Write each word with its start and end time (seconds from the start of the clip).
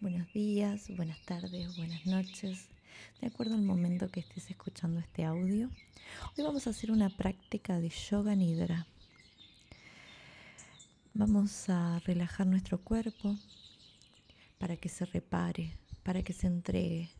Buenos 0.00 0.32
días, 0.32 0.88
buenas 0.96 1.20
tardes, 1.26 1.76
buenas 1.76 2.06
noches, 2.06 2.68
de 3.20 3.26
acuerdo 3.26 3.54
al 3.54 3.60
momento 3.60 4.08
que 4.08 4.20
estés 4.20 4.48
escuchando 4.48 4.98
este 4.98 5.24
audio. 5.24 5.68
Hoy 6.38 6.42
vamos 6.42 6.66
a 6.66 6.70
hacer 6.70 6.90
una 6.90 7.10
práctica 7.10 7.78
de 7.78 7.90
yoga 7.90 8.34
nidra. 8.34 8.86
Vamos 11.12 11.68
a 11.68 11.98
relajar 12.06 12.46
nuestro 12.46 12.82
cuerpo 12.82 13.36
para 14.56 14.78
que 14.78 14.88
se 14.88 15.04
repare, 15.04 15.76
para 16.02 16.22
que 16.22 16.32
se 16.32 16.46
entregue. 16.46 17.10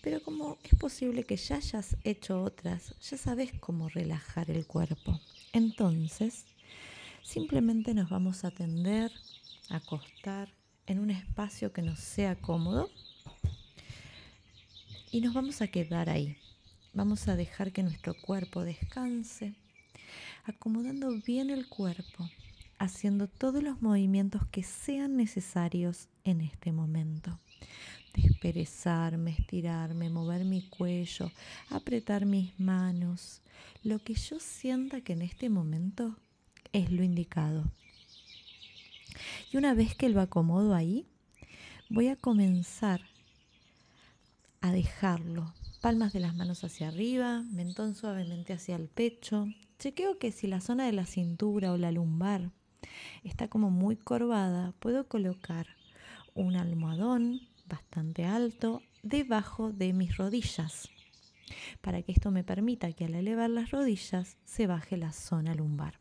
Pero 0.00 0.22
como 0.22 0.56
es 0.64 0.74
posible 0.76 1.24
que 1.24 1.36
ya 1.36 1.56
hayas 1.56 1.94
hecho 2.04 2.42
otras, 2.42 2.94
ya 3.02 3.18
sabes 3.18 3.52
cómo 3.60 3.90
relajar 3.90 4.50
el 4.50 4.66
cuerpo. 4.66 5.20
Entonces, 5.52 6.46
simplemente 7.22 7.92
nos 7.92 8.08
vamos 8.08 8.46
a 8.46 8.50
tender, 8.50 9.12
a 9.68 9.76
acostar 9.76 10.48
en 10.86 10.98
un 10.98 11.10
espacio 11.10 11.72
que 11.72 11.82
nos 11.82 11.98
sea 11.98 12.36
cómodo 12.36 12.90
y 15.12 15.20
nos 15.20 15.34
vamos 15.34 15.60
a 15.62 15.68
quedar 15.68 16.08
ahí. 16.08 16.36
Vamos 16.92 17.28
a 17.28 17.36
dejar 17.36 17.72
que 17.72 17.82
nuestro 17.82 18.14
cuerpo 18.14 18.62
descanse, 18.62 19.54
acomodando 20.44 21.10
bien 21.24 21.50
el 21.50 21.68
cuerpo, 21.68 22.28
haciendo 22.78 23.28
todos 23.28 23.62
los 23.62 23.80
movimientos 23.80 24.42
que 24.50 24.62
sean 24.62 25.16
necesarios 25.16 26.08
en 26.24 26.40
este 26.40 26.72
momento. 26.72 27.38
Desperezarme, 28.14 29.30
estirarme, 29.38 30.10
mover 30.10 30.44
mi 30.44 30.62
cuello, 30.62 31.30
apretar 31.68 32.26
mis 32.26 32.58
manos, 32.58 33.42
lo 33.84 34.00
que 34.00 34.14
yo 34.14 34.40
sienta 34.40 35.00
que 35.00 35.12
en 35.12 35.22
este 35.22 35.48
momento 35.48 36.16
es 36.72 36.90
lo 36.90 37.04
indicado. 37.04 37.70
Y 39.52 39.56
una 39.56 39.74
vez 39.74 39.94
que 39.94 40.08
lo 40.08 40.20
acomodo 40.20 40.74
ahí, 40.74 41.06
voy 41.88 42.08
a 42.08 42.16
comenzar 42.16 43.02
a 44.60 44.72
dejarlo. 44.72 45.54
Palmas 45.80 46.12
de 46.12 46.20
las 46.20 46.34
manos 46.36 46.62
hacia 46.64 46.88
arriba, 46.88 47.42
mentón 47.50 47.94
suavemente 47.94 48.52
hacia 48.52 48.76
el 48.76 48.88
pecho. 48.88 49.46
Chequeo 49.78 50.18
que 50.18 50.32
si 50.32 50.46
la 50.46 50.60
zona 50.60 50.86
de 50.86 50.92
la 50.92 51.06
cintura 51.06 51.72
o 51.72 51.78
la 51.78 51.90
lumbar 51.90 52.50
está 53.24 53.48
como 53.48 53.70
muy 53.70 53.96
corvada, 53.96 54.72
puedo 54.78 55.08
colocar 55.08 55.66
un 56.34 56.56
almohadón 56.56 57.40
bastante 57.66 58.24
alto 58.24 58.82
debajo 59.02 59.72
de 59.72 59.92
mis 59.92 60.16
rodillas 60.16 60.90
para 61.80 62.02
que 62.02 62.12
esto 62.12 62.30
me 62.30 62.44
permita 62.44 62.92
que 62.92 63.04
al 63.04 63.14
elevar 63.14 63.50
las 63.50 63.70
rodillas 63.70 64.36
se 64.44 64.66
baje 64.66 64.96
la 64.96 65.12
zona 65.12 65.54
lumbar. 65.54 65.99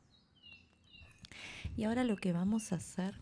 Y 1.80 1.86
ahora 1.86 2.04
lo 2.04 2.18
que 2.18 2.34
vamos 2.34 2.74
a 2.74 2.76
hacer 2.76 3.16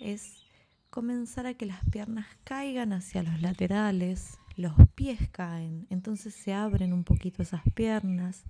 es 0.00 0.44
comenzar 0.90 1.46
a 1.46 1.54
que 1.54 1.66
las 1.66 1.78
piernas 1.88 2.26
caigan 2.42 2.92
hacia 2.92 3.22
los 3.22 3.40
laterales, 3.40 4.40
los 4.56 4.72
pies 4.96 5.30
caen, 5.30 5.86
entonces 5.88 6.34
se 6.34 6.52
abren 6.52 6.92
un 6.92 7.04
poquito 7.04 7.40
esas 7.40 7.62
piernas, 7.76 8.42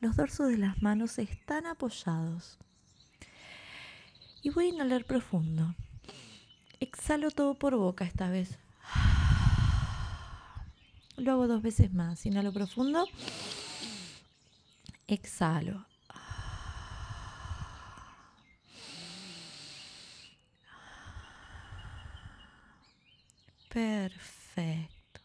los 0.00 0.16
dorsos 0.16 0.48
de 0.48 0.58
las 0.58 0.82
manos 0.82 1.20
están 1.20 1.66
apoyados. 1.66 2.58
Y 4.42 4.50
voy 4.50 4.64
a 4.64 4.68
inhalar 4.70 5.04
profundo. 5.04 5.76
Exhalo 6.80 7.30
todo 7.30 7.54
por 7.54 7.76
boca 7.76 8.04
esta 8.04 8.28
vez. 8.28 8.58
Lo 11.16 11.30
hago 11.30 11.46
dos 11.46 11.62
veces 11.62 11.94
más. 11.94 12.26
Inhalo 12.26 12.52
profundo. 12.52 13.06
Exhalo. 15.06 15.85
Perfecto. 23.76 25.20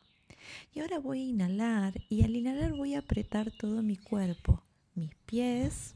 Y 0.73 0.81
ahora 0.81 0.99
voy 0.99 1.21
a 1.21 1.29
inhalar 1.29 1.93
y 2.09 2.25
al 2.25 2.35
inhalar 2.35 2.73
voy 2.73 2.95
a 2.95 2.99
apretar 2.99 3.49
todo 3.49 3.81
mi 3.81 3.95
cuerpo, 3.95 4.61
mis 4.93 5.15
pies, 5.25 5.95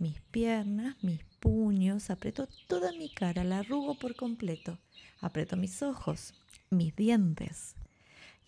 mis 0.00 0.20
piernas, 0.32 0.96
mis 1.04 1.22
puños, 1.38 2.10
aprieto 2.10 2.48
toda 2.66 2.90
mi 2.90 3.10
cara, 3.10 3.44
la 3.44 3.60
arrugo 3.60 3.96
por 3.96 4.16
completo, 4.16 4.76
aprieto 5.20 5.56
mis 5.56 5.84
ojos, 5.84 6.34
mis 6.68 6.96
dientes 6.96 7.76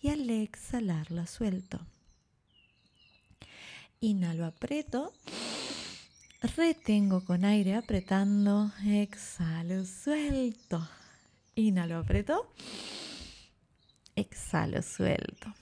y 0.03 0.09
al 0.09 0.29
exhalar 0.29 1.13
la 1.13 1.29
suelto. 1.29 1.79
Inhalo, 4.01 4.45
aprieto, 4.45 5.13
retengo 6.57 7.25
con 7.25 7.45
aire 7.45 7.77
apretando, 7.77 8.73
exhalo, 8.85 9.85
suelto. 9.85 10.85
Inhalo, 11.55 11.99
aprieto 11.99 12.53
exhalo, 14.17 14.83
suelto. 14.83 15.55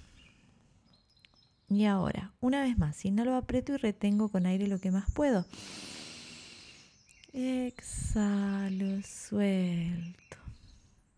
Y 1.68 1.86
ahora, 1.86 2.32
una 2.40 2.62
vez 2.62 2.78
más, 2.78 3.04
inhalo, 3.04 3.34
aprieto 3.34 3.74
y 3.74 3.76
retengo 3.76 4.28
con 4.28 4.46
aire 4.46 4.68
lo 4.68 4.78
que 4.78 4.90
más 4.90 5.10
puedo. 5.12 5.44
Exhalo, 7.32 9.02
suelto. 9.02 10.36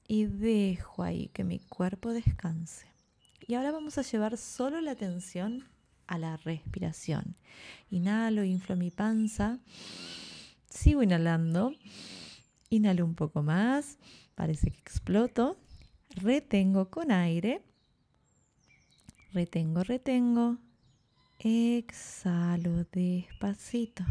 Y 0.08 0.24
dejo 0.24 1.02
ahí 1.02 1.28
que 1.28 1.44
mi 1.44 1.58
cuerpo 1.58 2.12
descanse. 2.12 2.86
Y 3.46 3.54
ahora 3.54 3.70
vamos 3.70 3.98
a 3.98 4.02
llevar 4.02 4.38
solo 4.38 4.80
la 4.80 4.92
atención 4.92 5.68
a 6.06 6.16
la 6.16 6.36
respiración. 6.38 7.36
Inhalo, 7.90 8.44
inflo 8.44 8.76
mi 8.76 8.90
panza. 8.90 9.58
Sigo 10.70 11.02
inhalando. 11.02 11.72
Inhalo 12.70 13.04
un 13.04 13.14
poco 13.14 13.42
más. 13.42 13.98
Parece 14.36 14.70
que 14.70 14.78
exploto 14.78 15.58
retengo 16.16 16.88
con 16.90 17.10
aire, 17.12 17.62
retengo, 19.32 19.84
retengo, 19.84 20.56
exhalo 21.38 22.84
despacito. 22.90 24.04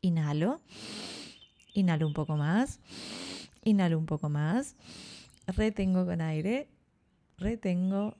Inhalo, 0.00 0.60
inhalo 1.74 2.06
un 2.06 2.14
poco 2.14 2.36
más, 2.36 2.78
inhalo 3.64 3.98
un 3.98 4.06
poco 4.06 4.28
más, 4.28 4.76
retengo 5.48 6.06
con 6.06 6.20
aire, 6.20 6.68
retengo, 7.38 8.16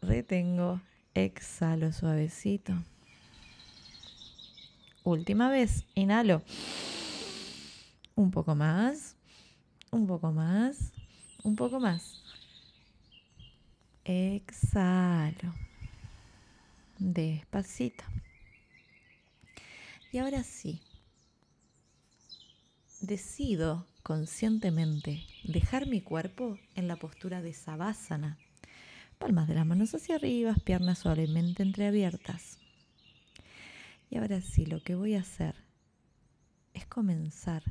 retengo, 0.00 0.80
exhalo 1.12 1.92
suavecito. 1.92 2.72
Última 5.02 5.50
vez, 5.50 5.84
inhalo. 5.94 6.42
Un 8.14 8.30
poco 8.30 8.54
más. 8.54 9.13
Un 9.94 10.08
poco 10.08 10.32
más. 10.32 10.92
Un 11.44 11.54
poco 11.54 11.78
más. 11.78 12.20
Exhalo. 14.04 15.54
Despacito. 16.98 18.02
Y 20.10 20.18
ahora 20.18 20.42
sí. 20.42 20.80
Decido 23.02 23.86
conscientemente 24.02 25.22
dejar 25.44 25.86
mi 25.86 26.00
cuerpo 26.00 26.58
en 26.74 26.88
la 26.88 26.96
postura 26.96 27.40
de 27.40 27.52
sabásana. 27.52 28.36
Palmas 29.20 29.46
de 29.46 29.54
las 29.54 29.64
manos 29.64 29.94
hacia 29.94 30.16
arriba, 30.16 30.56
piernas 30.64 30.98
suavemente 30.98 31.62
entreabiertas. 31.62 32.58
Y 34.10 34.16
ahora 34.16 34.40
sí, 34.40 34.66
lo 34.66 34.82
que 34.82 34.96
voy 34.96 35.14
a 35.14 35.20
hacer 35.20 35.54
es 36.72 36.84
comenzar 36.84 37.62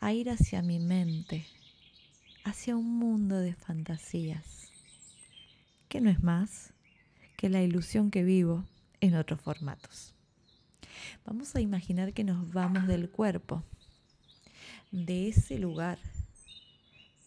a 0.00 0.12
ir 0.14 0.30
hacia 0.30 0.62
mi 0.62 0.78
mente, 0.78 1.46
hacia 2.44 2.74
un 2.74 2.98
mundo 2.98 3.38
de 3.38 3.54
fantasías, 3.54 4.70
que 5.88 6.00
no 6.00 6.08
es 6.08 6.22
más 6.22 6.72
que 7.36 7.50
la 7.50 7.62
ilusión 7.62 8.10
que 8.10 8.24
vivo 8.24 8.64
en 9.00 9.14
otros 9.14 9.40
formatos. 9.40 10.14
Vamos 11.26 11.54
a 11.54 11.60
imaginar 11.60 12.14
que 12.14 12.24
nos 12.24 12.50
vamos 12.50 12.86
del 12.86 13.10
cuerpo, 13.10 13.62
de 14.90 15.28
ese 15.28 15.58
lugar 15.58 15.98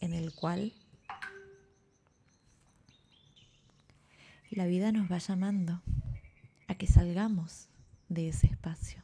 en 0.02 0.14
el 0.14 0.34
cual 0.34 0.74
la 4.50 4.66
vida 4.66 4.92
nos 4.92 5.12
va 5.12 5.20
llamando 5.20 5.81
a 6.68 6.75
que 6.75 6.88
salgamos 6.88 7.70
de 8.10 8.30
ese 8.30 8.48
espacio. 8.48 9.03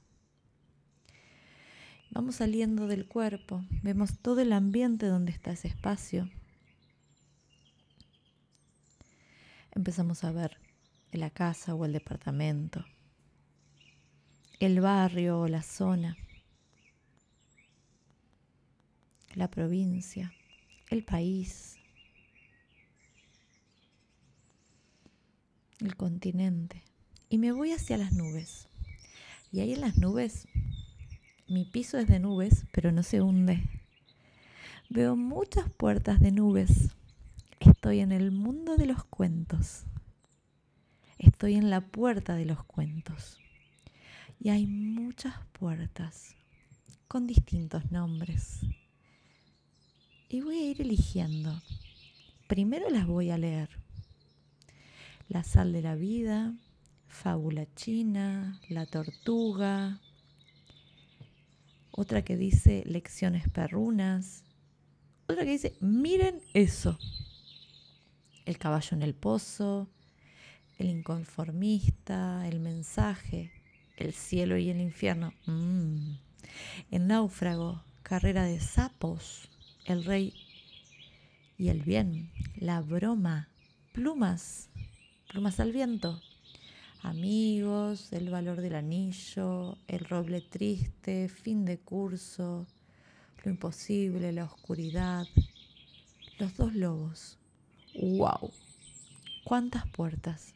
Vamos 2.11 2.37
saliendo 2.37 2.87
del 2.87 3.07
cuerpo, 3.07 3.63
vemos 3.83 4.17
todo 4.17 4.41
el 4.41 4.51
ambiente 4.51 5.05
donde 5.05 5.31
está 5.31 5.51
ese 5.51 5.67
espacio. 5.67 6.29
Empezamos 9.71 10.23
a 10.23 10.31
ver 10.31 10.57
la 11.11 11.29
casa 11.29 11.75
o 11.75 11.85
el 11.85 11.93
departamento, 11.93 12.83
el 14.59 14.81
barrio 14.81 15.41
o 15.41 15.47
la 15.47 15.61
zona, 15.61 16.17
la 19.35 19.49
provincia, 19.51 20.33
el 20.89 21.03
país, 21.03 21.77
el 25.79 25.95
continente. 25.95 26.81
Y 27.29 27.37
me 27.37 27.51
voy 27.51 27.71
hacia 27.71 27.97
las 27.97 28.13
nubes. 28.13 28.67
Y 29.51 29.59
ahí 29.59 29.73
en 29.73 29.81
las 29.81 29.97
nubes 29.97 30.47
Mi 31.49 31.65
piso 31.65 31.97
es 31.97 32.07
de 32.07 32.19
nubes, 32.19 32.65
pero 32.71 32.91
no 32.91 33.01
se 33.01 33.21
hunde. 33.21 33.63
Veo 34.87 35.15
muchas 35.15 35.67
puertas 35.71 36.19
de 36.19 36.31
nubes. 36.31 36.91
Estoy 37.59 38.01
en 38.01 38.11
el 38.11 38.29
mundo 38.29 38.77
de 38.77 38.85
los 38.85 39.03
cuentos. 39.03 39.85
Estoy 41.17 41.55
en 41.55 41.71
la 41.71 41.81
puerta 41.81 42.35
de 42.35 42.45
los 42.45 42.63
cuentos. 42.65 43.39
Y 44.39 44.49
hay 44.49 44.67
muchas 44.67 45.33
puertas 45.53 46.35
con 47.07 47.25
distintos 47.25 47.91
nombres. 47.91 48.59
Y 50.29 50.41
voy 50.41 50.55
a 50.55 50.69
ir 50.69 50.81
eligiendo. 50.81 51.63
Primero 52.47 52.91
las 52.91 53.07
voy 53.07 53.31
a 53.31 53.39
leer. 53.39 53.69
La 55.27 55.43
sal 55.43 55.73
de 55.73 55.81
la 55.81 55.95
vida, 55.95 56.53
fábula 57.07 57.65
china, 57.73 58.61
la 58.69 58.85
tortuga, 58.85 59.99
otra 61.99 62.21
que 62.21 62.37
dice 62.37 62.83
lecciones 62.85 63.49
perrunas, 63.49 64.45
otra 65.27 65.43
que 65.43 65.51
dice 65.51 65.75
miren 65.81 66.41
eso, 66.53 66.97
el 68.45 68.57
caballo 68.57 68.95
en 68.95 69.01
el 69.01 69.13
pozo, 69.13 69.89
el 70.77 70.87
inconformista, 70.87 72.47
el 72.47 72.61
mensaje, 72.61 73.51
el 73.97 74.13
cielo 74.13 74.57
y 74.57 74.69
el 74.69 74.79
infierno, 74.79 75.33
mm. 75.45 76.13
el 76.91 77.05
náufrago, 77.05 77.83
carrera 78.01 78.45
de 78.45 78.61
sapos, 78.61 79.49
el 79.83 80.05
rey 80.05 80.33
y 81.57 81.67
el 81.67 81.81
bien, 81.81 82.31
la 82.55 82.79
broma, 82.79 83.49
plumas, 83.91 84.69
plumas 85.27 85.59
al 85.59 85.73
viento, 85.73 86.21
amigos, 87.01 88.11
el 88.11 88.29
valor 88.29 88.61
del 88.61 88.75
anillo, 88.75 89.77
el 89.87 89.99
roble 89.99 90.41
triste, 90.41 91.29
fin 91.29 91.65
de 91.65 91.77
curso, 91.77 92.67
lo 93.43 93.51
imposible, 93.51 94.31
la 94.31 94.45
oscuridad, 94.45 95.25
los 96.37 96.55
dos 96.57 96.75
lobos. 96.75 97.37
¡Wow! 97.95 98.51
¿Cuántas 99.43 99.87
puertas? 99.87 100.53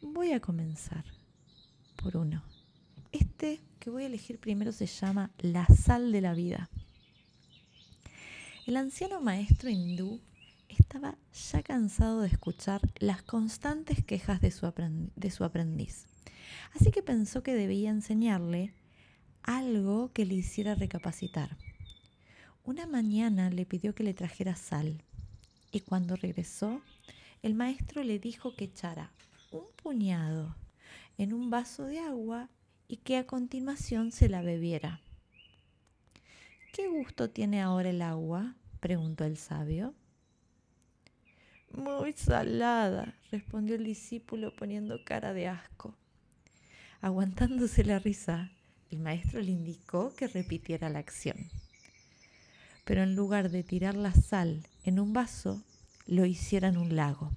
Voy 0.00 0.32
a 0.32 0.40
comenzar 0.40 1.04
por 1.96 2.16
uno. 2.16 2.42
Este 3.12 3.60
que 3.78 3.90
voy 3.90 4.04
a 4.04 4.06
elegir 4.06 4.38
primero 4.38 4.72
se 4.72 4.86
llama 4.86 5.30
La 5.38 5.66
sal 5.66 6.12
de 6.12 6.20
la 6.20 6.34
vida. 6.34 6.70
El 8.66 8.76
anciano 8.76 9.20
maestro 9.20 9.68
hindú 9.68 10.20
estaba 10.78 11.16
ya 11.32 11.62
cansado 11.62 12.20
de 12.20 12.28
escuchar 12.28 12.80
las 12.98 13.22
constantes 13.22 14.04
quejas 14.04 14.40
de 14.40 14.50
su, 14.50 14.66
aprendiz, 14.66 16.06
así 16.74 16.90
que 16.90 17.02
pensó 17.02 17.42
que 17.42 17.54
debía 17.54 17.90
enseñarle 17.90 18.74
algo 19.42 20.12
que 20.12 20.24
le 20.24 20.34
hiciera 20.34 20.74
recapacitar. 20.74 21.56
Una 22.64 22.86
mañana 22.86 23.50
le 23.50 23.66
pidió 23.66 23.94
que 23.94 24.04
le 24.04 24.14
trajera 24.14 24.54
sal 24.56 25.02
y 25.72 25.80
cuando 25.80 26.16
regresó, 26.16 26.82
el 27.42 27.54
maestro 27.54 28.02
le 28.02 28.18
dijo 28.18 28.54
que 28.54 28.64
echara 28.64 29.12
un 29.50 29.64
puñado 29.82 30.56
en 31.18 31.32
un 31.32 31.50
vaso 31.50 31.84
de 31.84 32.00
agua 32.00 32.48
y 32.88 32.96
que 32.98 33.16
a 33.16 33.26
continuación 33.26 34.12
se 34.12 34.28
la 34.28 34.42
bebiera. 34.42 35.00
¿Qué 36.72 36.88
gusto 36.88 37.30
tiene 37.30 37.60
ahora 37.60 37.90
el 37.90 38.02
agua? 38.02 38.56
preguntó 38.80 39.24
el 39.24 39.36
sabio. 39.36 39.94
Muy 41.72 42.12
salada, 42.14 43.14
respondió 43.30 43.76
el 43.76 43.84
discípulo 43.84 44.54
poniendo 44.56 45.04
cara 45.04 45.32
de 45.32 45.46
asco. 45.46 45.94
Aguantándose 47.00 47.84
la 47.84 48.00
risa, 48.00 48.50
el 48.90 48.98
maestro 48.98 49.40
le 49.40 49.52
indicó 49.52 50.12
que 50.14 50.26
repitiera 50.26 50.88
la 50.88 50.98
acción. 50.98 51.36
Pero 52.84 53.02
en 53.02 53.14
lugar 53.14 53.50
de 53.50 53.62
tirar 53.62 53.94
la 53.94 54.12
sal 54.12 54.66
en 54.82 54.98
un 54.98 55.12
vaso, 55.12 55.62
lo 56.06 56.26
hiciera 56.26 56.68
en 56.68 56.76
un 56.76 56.96
lago. 56.96 57.30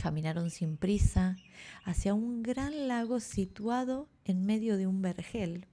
Caminaron 0.00 0.50
sin 0.50 0.76
prisa 0.76 1.36
hacia 1.84 2.14
un 2.14 2.44
gran 2.44 2.86
lago 2.86 3.18
situado 3.18 4.08
en 4.24 4.46
medio 4.46 4.76
de 4.76 4.86
un 4.86 5.02
vergel, 5.02 5.66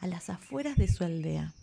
a 0.00 0.06
las 0.06 0.28
afueras 0.28 0.76
de 0.76 0.88
su 0.88 1.02
aldea. 1.02 1.54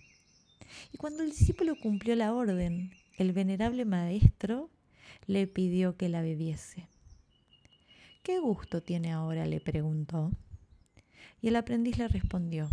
Y 0.92 0.98
cuando 0.98 1.22
el 1.22 1.30
discípulo 1.30 1.76
cumplió 1.80 2.16
la 2.16 2.34
orden, 2.34 2.92
el 3.20 3.34
venerable 3.34 3.84
maestro 3.84 4.70
le 5.28 5.46
pidió 5.46 5.98
que 5.98 6.08
la 6.08 6.22
bebiese. 6.22 6.88
¿Qué 8.24 8.40
gusto 8.40 8.82
tiene 8.82 9.12
ahora? 9.12 9.46
le 9.46 9.60
preguntó. 9.60 10.32
Y 11.42 11.50
el 11.50 11.58
aprendiz 11.58 11.98
le 11.98 12.08
respondió, 12.08 12.70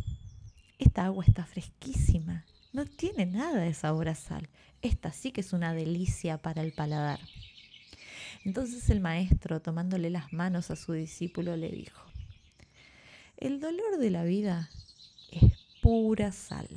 esta 0.78 1.04
agua 1.04 1.24
está 1.26 1.44
fresquísima, 1.44 2.44
no 2.72 2.86
tiene 2.86 3.26
nada 3.26 3.60
de 3.60 3.74
sabor 3.74 4.08
a 4.08 4.14
sal, 4.14 4.48
esta 4.82 5.12
sí 5.12 5.32
que 5.32 5.40
es 5.40 5.52
una 5.52 5.74
delicia 5.74 6.38
para 6.38 6.62
el 6.62 6.72
paladar. 6.72 7.18
Entonces 8.44 8.88
el 8.88 9.00
maestro, 9.00 9.60
tomándole 9.60 10.10
las 10.10 10.32
manos 10.32 10.70
a 10.70 10.76
su 10.76 10.92
discípulo, 10.92 11.56
le 11.56 11.70
dijo, 11.70 12.06
el 13.36 13.58
dolor 13.58 13.98
de 13.98 14.10
la 14.10 14.22
vida 14.22 14.70
es 15.32 15.42
pura 15.82 16.30
sal. 16.30 16.68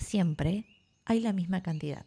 Siempre 0.00 0.64
hay 1.04 1.20
la 1.20 1.32
misma 1.32 1.62
cantidad. 1.62 2.04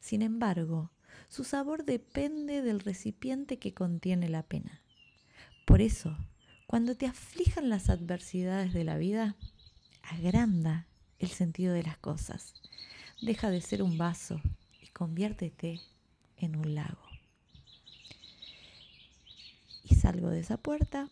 Sin 0.00 0.22
embargo, 0.22 0.90
su 1.28 1.44
sabor 1.44 1.84
depende 1.84 2.62
del 2.62 2.80
recipiente 2.80 3.58
que 3.58 3.74
contiene 3.74 4.28
la 4.28 4.42
pena. 4.42 4.82
Por 5.64 5.80
eso, 5.80 6.16
cuando 6.66 6.94
te 6.96 7.06
aflijan 7.06 7.68
las 7.68 7.90
adversidades 7.90 8.72
de 8.72 8.84
la 8.84 8.98
vida, 8.98 9.36
agranda 10.02 10.86
el 11.18 11.28
sentido 11.28 11.72
de 11.72 11.82
las 11.82 11.98
cosas. 11.98 12.54
Deja 13.20 13.50
de 13.50 13.60
ser 13.60 13.82
un 13.82 13.98
vaso 13.98 14.40
y 14.82 14.88
conviértete 14.88 15.80
en 16.36 16.56
un 16.56 16.74
lago. 16.74 17.02
Y 19.84 19.94
salgo 19.94 20.30
de 20.30 20.40
esa 20.40 20.56
puerta 20.56 21.08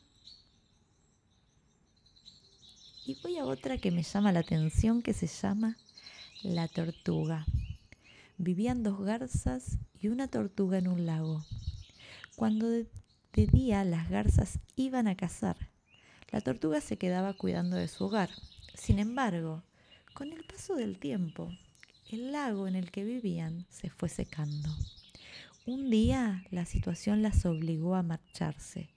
y 3.07 3.15
voy 3.23 3.37
a 3.37 3.45
otra 3.45 3.79
que 3.79 3.91
me 3.91 4.03
llama 4.03 4.33
la 4.33 4.41
atención 4.41 5.03
que 5.03 5.13
se 5.13 5.27
llama 5.27 5.77
la 6.43 6.69
tortuga. 6.69 7.45
Vivían 8.45 8.83
dos 8.83 9.01
garzas 9.01 9.79
y 9.99 10.09
una 10.09 10.29
tortuga 10.29 10.77
en 10.77 10.87
un 10.87 11.07
lago. 11.07 11.47
Cuando 12.37 12.69
de, 12.69 12.87
día 13.33 13.85
las 13.85 14.11
garzas 14.11 14.59
iban 14.77 15.09
a 15.09 15.17
cazar, 15.17 15.57
la 16.31 16.43
tortuga 16.43 16.83
se 16.83 16.99
quedaba 16.99 17.33
cuidando 17.33 17.77
de 17.77 17.89
su 17.89 18.05
hogar. 18.05 18.29
Sin 18.75 18.99
embargo, 18.99 19.63
con 20.13 20.31
el 20.31 20.45
paso 20.45 20.75
del 20.75 20.99
tiempo, 20.99 21.51
el 22.11 22.33
lago 22.33 22.69
en 22.69 22.77
el 22.77 22.91
que 22.91 23.03
vivían 23.03 23.65
se 23.71 23.89
fue 23.89 24.11
secando. 24.11 24.69
Un 25.65 25.89
día 25.89 26.45
la 26.51 26.67
situación 26.67 27.23
las 27.23 27.47
obligó 27.47 27.95
a 27.95 28.03
marcharse, 28.03 28.91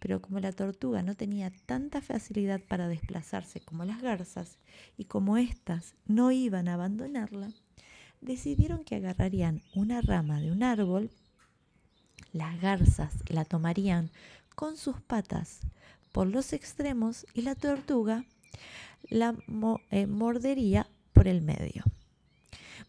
pero 0.00 0.20
como 0.20 0.40
la 0.40 0.50
tortuga 0.50 1.04
no 1.04 1.14
tenía 1.14 1.52
tanta 1.66 2.02
facilidad 2.02 2.60
para 2.60 2.88
desplazarse 2.88 3.60
como 3.60 3.84
las 3.84 4.02
garzas 4.02 4.58
y 4.96 5.04
como 5.04 5.36
éstas 5.36 5.94
no 6.04 6.32
iban 6.32 6.66
a 6.66 6.74
abandonarla, 6.74 7.52
decidieron 8.20 8.84
que 8.84 8.96
agarrarían 8.96 9.62
una 9.74 10.00
rama 10.00 10.40
de 10.40 10.50
un 10.50 10.62
árbol, 10.62 11.10
las 12.32 12.60
garzas 12.60 13.12
la 13.28 13.44
tomarían 13.44 14.10
con 14.54 14.76
sus 14.76 15.00
patas 15.00 15.60
por 16.12 16.26
los 16.26 16.52
extremos 16.52 17.26
y 17.34 17.42
la 17.42 17.54
tortuga 17.54 18.24
la 19.08 19.34
eh, 19.90 20.06
mordería 20.06 20.88
por 21.12 21.28
el 21.28 21.42
medio. 21.42 21.84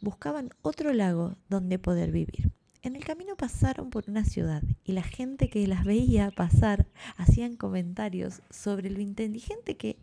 Buscaban 0.02 0.50
otro 0.62 0.94
lago 0.94 1.36
donde 1.50 1.80
poder 1.80 2.12
vivir. 2.12 2.52
En 2.82 2.96
el 2.96 3.04
camino 3.04 3.36
pasaron 3.36 3.90
por 3.90 4.10
una 4.10 4.24
ciudad 4.24 4.64
y 4.86 4.94
la 4.94 5.04
gente 5.04 5.50
que 5.50 5.68
las 5.68 5.84
veía 5.84 6.32
pasar 6.32 6.88
hacían 7.18 7.58
comentarios 7.58 8.42
sobre 8.50 8.90
lo 8.90 9.02
inteligente 9.02 9.76
que 9.76 9.98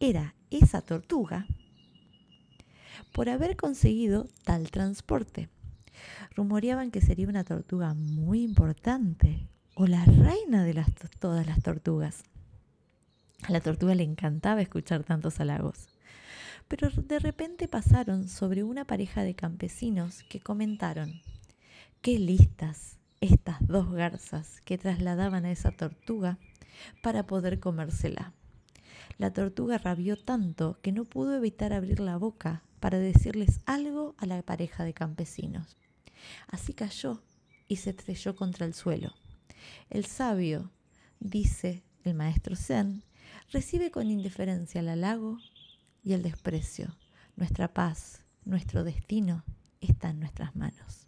era 0.00 0.34
esa 0.50 0.80
tortuga 0.80 1.46
por 3.14 3.28
haber 3.28 3.56
conseguido 3.56 4.26
tal 4.42 4.72
transporte. 4.72 5.48
Rumoreaban 6.34 6.90
que 6.90 7.00
sería 7.00 7.28
una 7.28 7.44
tortuga 7.44 7.94
muy 7.94 8.42
importante 8.42 9.46
o 9.76 9.86
la 9.86 10.04
reina 10.04 10.64
de 10.64 10.84
todas 11.20 11.46
las 11.46 11.62
tortugas. 11.62 12.24
A 13.44 13.52
la 13.52 13.60
tortuga 13.60 13.94
le 13.94 14.02
encantaba 14.02 14.60
escuchar 14.62 15.04
tantos 15.04 15.38
halagos. 15.38 15.86
Pero 16.66 16.90
de 16.90 17.20
repente 17.20 17.68
pasaron 17.68 18.26
sobre 18.26 18.64
una 18.64 18.84
pareja 18.84 19.22
de 19.22 19.36
campesinos 19.36 20.24
que 20.24 20.40
comentaron, 20.40 21.22
Qué 22.00 22.18
listas 22.18 22.98
estas 23.20 23.64
dos 23.66 23.92
garzas 23.92 24.60
que 24.64 24.76
trasladaban 24.76 25.44
a 25.44 25.52
esa 25.52 25.70
tortuga 25.70 26.36
para 27.00 27.26
poder 27.26 27.60
comérsela. 27.60 28.32
La 29.18 29.32
tortuga 29.32 29.78
rabió 29.78 30.16
tanto 30.16 30.78
que 30.82 30.90
no 30.90 31.04
pudo 31.04 31.36
evitar 31.36 31.72
abrir 31.72 32.00
la 32.00 32.16
boca 32.16 32.64
para 32.84 32.98
decirles 32.98 33.62
algo 33.64 34.14
a 34.18 34.26
la 34.26 34.42
pareja 34.42 34.84
de 34.84 34.92
campesinos. 34.92 35.78
Así 36.48 36.74
cayó 36.74 37.22
y 37.66 37.76
se 37.76 37.88
estrelló 37.88 38.36
contra 38.36 38.66
el 38.66 38.74
suelo. 38.74 39.14
El 39.88 40.04
sabio, 40.04 40.70
dice 41.18 41.82
el 42.04 42.12
maestro 42.12 42.56
Zen, 42.56 43.02
recibe 43.50 43.90
con 43.90 44.10
indiferencia 44.10 44.82
el 44.82 44.90
halago 44.90 45.38
y 46.02 46.12
el 46.12 46.22
desprecio. 46.22 46.94
Nuestra 47.36 47.72
paz, 47.72 48.22
nuestro 48.44 48.84
destino 48.84 49.46
está 49.80 50.10
en 50.10 50.20
nuestras 50.20 50.54
manos. 50.54 51.06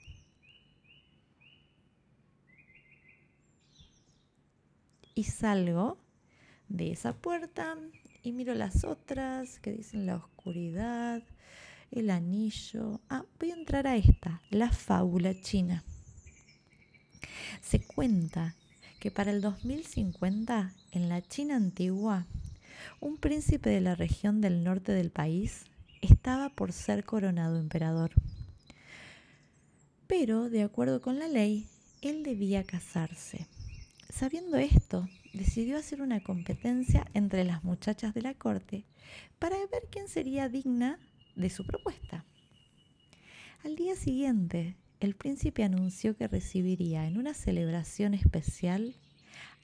Y 5.15 5.25
salgo 5.25 5.99
de 6.71 6.93
esa 6.93 7.13
puerta 7.13 7.77
y 8.23 8.33
miro 8.33 8.55
las 8.55 8.83
otras 8.85 9.61
que 9.61 9.73
dicen 9.73 10.07
la 10.07 10.17
oscuridad, 10.17 11.23
el 11.97 12.11
anillo. 12.11 13.01
Ah, 13.09 13.25
voy 13.41 13.51
a 13.51 13.55
entrar 13.55 13.87
a 13.87 13.97
esta, 13.97 14.43
la 14.51 14.71
fábula 14.71 15.41
china. 15.41 15.85
Se 17.63 17.81
cuenta 17.81 18.55
que 19.01 19.11
para 19.11 19.31
el 19.31 19.41
2050, 19.41 20.73
en 20.93 21.09
la 21.09 21.23
China 21.23 21.57
antigua, 21.57 22.27
un 23.01 23.17
príncipe 23.17 23.71
de 23.71 23.81
la 23.81 23.95
región 23.95 24.41
del 24.41 24.63
norte 24.65 24.93
del 24.93 25.11
país 25.11 25.65
estaba 26.03 26.51
por 26.51 26.73
ser 26.73 27.05
coronado 27.05 27.59
emperador. 27.59 28.13
Pero, 30.07 30.49
de 30.51 30.63
acuerdo 30.63 31.01
con 31.01 31.19
la 31.19 31.29
ley, 31.29 31.67
él 32.03 32.23
debía 32.23 32.65
casarse. 32.65 33.47
Sabiendo 34.09 34.57
esto, 34.57 35.09
decidió 35.33 35.77
hacer 35.77 36.01
una 36.01 36.23
competencia 36.23 37.07
entre 37.13 37.45
las 37.45 37.65
muchachas 37.65 38.15
de 38.15 38.23
la 38.23 38.35
corte 38.35 38.85
para 39.39 39.57
ver 39.57 39.89
quién 39.91 40.09
sería 40.09 40.49
digna 40.49 40.99
de 41.37 41.51
su 41.51 41.65
propuesta. 41.65 42.25
Al 43.65 43.77
día 43.77 43.95
siguiente, 43.95 44.77
el 45.01 45.15
príncipe 45.15 45.63
anunció 45.63 46.17
que 46.17 46.29
recibiría 46.29 47.07
en 47.07 47.19
una 47.19 47.35
celebración 47.35 48.15
especial 48.15 48.95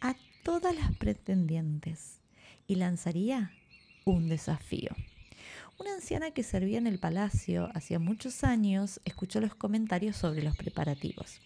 a 0.01 0.15
todas 0.45 0.75
las 0.75 0.97
pretendientes 0.97 2.21
y 2.67 2.77
lanzaría 2.77 3.53
un 4.05 4.29
desafío. 4.29 4.91
Una 5.79 5.95
anciana 5.95 6.31
que 6.31 6.43
servía 6.43 6.79
en 6.79 6.87
el 6.87 6.99
palacio 6.99 7.71
hacía 7.75 7.99
muchos 7.99 8.45
años 8.45 9.01
escuchó 9.05 9.41
los 9.41 9.55
comentarios 9.55 10.17
sobre 10.17 10.43
los 10.43 10.57
preparativos. 10.57 11.41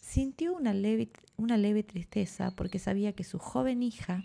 Sintió 0.00 0.54
una 0.54 0.74
leve, 0.74 1.10
una 1.36 1.56
leve 1.56 1.82
tristeza 1.82 2.52
porque 2.56 2.78
sabía 2.78 3.12
que 3.12 3.24
su 3.24 3.38
joven 3.38 3.82
hija 3.82 4.24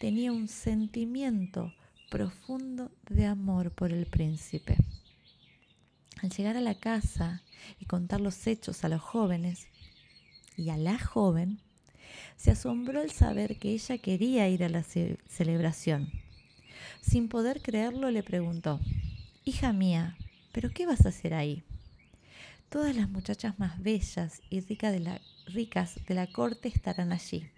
tenía 0.00 0.32
un 0.32 0.48
sentimiento 0.48 1.72
profundo 2.12 2.92
de 3.08 3.24
amor 3.24 3.70
por 3.70 3.90
el 3.90 4.04
príncipe. 4.04 4.76
Al 6.22 6.28
llegar 6.28 6.58
a 6.58 6.60
la 6.60 6.74
casa 6.74 7.42
y 7.80 7.86
contar 7.86 8.20
los 8.20 8.46
hechos 8.46 8.84
a 8.84 8.90
los 8.90 9.00
jóvenes 9.00 9.68
y 10.58 10.68
a 10.68 10.76
la 10.76 10.98
joven, 10.98 11.58
se 12.36 12.50
asombró 12.50 13.00
al 13.00 13.12
saber 13.12 13.58
que 13.58 13.70
ella 13.70 13.96
quería 13.96 14.46
ir 14.50 14.62
a 14.62 14.68
la 14.68 14.82
celebración. 14.82 16.10
Sin 17.00 17.30
poder 17.30 17.62
creerlo, 17.62 18.10
le 18.10 18.22
preguntó, 18.22 18.78
Hija 19.46 19.72
mía, 19.72 20.18
¿pero 20.52 20.68
qué 20.68 20.84
vas 20.84 21.06
a 21.06 21.08
hacer 21.08 21.32
ahí? 21.32 21.62
Todas 22.68 22.94
las 22.94 23.08
muchachas 23.08 23.58
más 23.58 23.82
bellas 23.82 24.42
y 24.50 24.60
ricas 24.60 24.92
de 24.92 25.00
la, 25.00 25.20
ricas 25.46 25.98
de 26.06 26.14
la 26.14 26.26
corte 26.26 26.68
estarán 26.68 27.10
allí. 27.10 27.48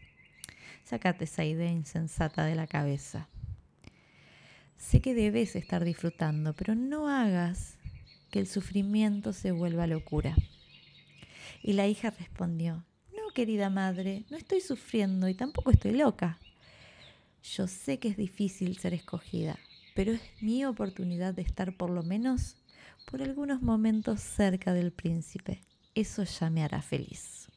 Sácate 0.84 1.25
esa 1.25 1.44
idea 1.44 1.73
insensata 1.73 2.44
de 2.44 2.54
la 2.54 2.68
cabeza. 2.68 3.28
Sé 4.86 5.00
que 5.00 5.14
debes 5.14 5.56
estar 5.56 5.82
disfrutando, 5.82 6.52
pero 6.52 6.74
no 6.74 7.08
hagas 7.08 7.78
que 8.30 8.38
el 8.38 8.46
sufrimiento 8.46 9.32
se 9.32 9.50
vuelva 9.50 9.86
locura. 9.86 10.36
Y 11.62 11.72
la 11.72 11.88
hija 11.88 12.10
respondió, 12.10 12.84
no, 13.16 13.32
querida 13.34 13.70
madre, 13.70 14.24
no 14.30 14.36
estoy 14.36 14.60
sufriendo 14.60 15.26
y 15.28 15.34
tampoco 15.34 15.70
estoy 15.70 15.92
loca. 15.92 16.38
Yo 17.42 17.66
sé 17.66 17.98
que 17.98 18.08
es 18.08 18.16
difícil 18.18 18.76
ser 18.76 18.92
escogida, 18.92 19.58
pero 19.94 20.12
es 20.12 20.20
mi 20.42 20.66
oportunidad 20.66 21.32
de 21.32 21.42
estar 21.42 21.74
por 21.76 21.88
lo 21.88 22.02
menos 22.02 22.56
por 23.10 23.22
algunos 23.22 23.62
momentos 23.62 24.20
cerca 24.20 24.74
del 24.74 24.92
príncipe. 24.92 25.62
Eso 25.94 26.24
ya 26.24 26.50
me 26.50 26.62
hará 26.62 26.82
feliz. 26.82 27.48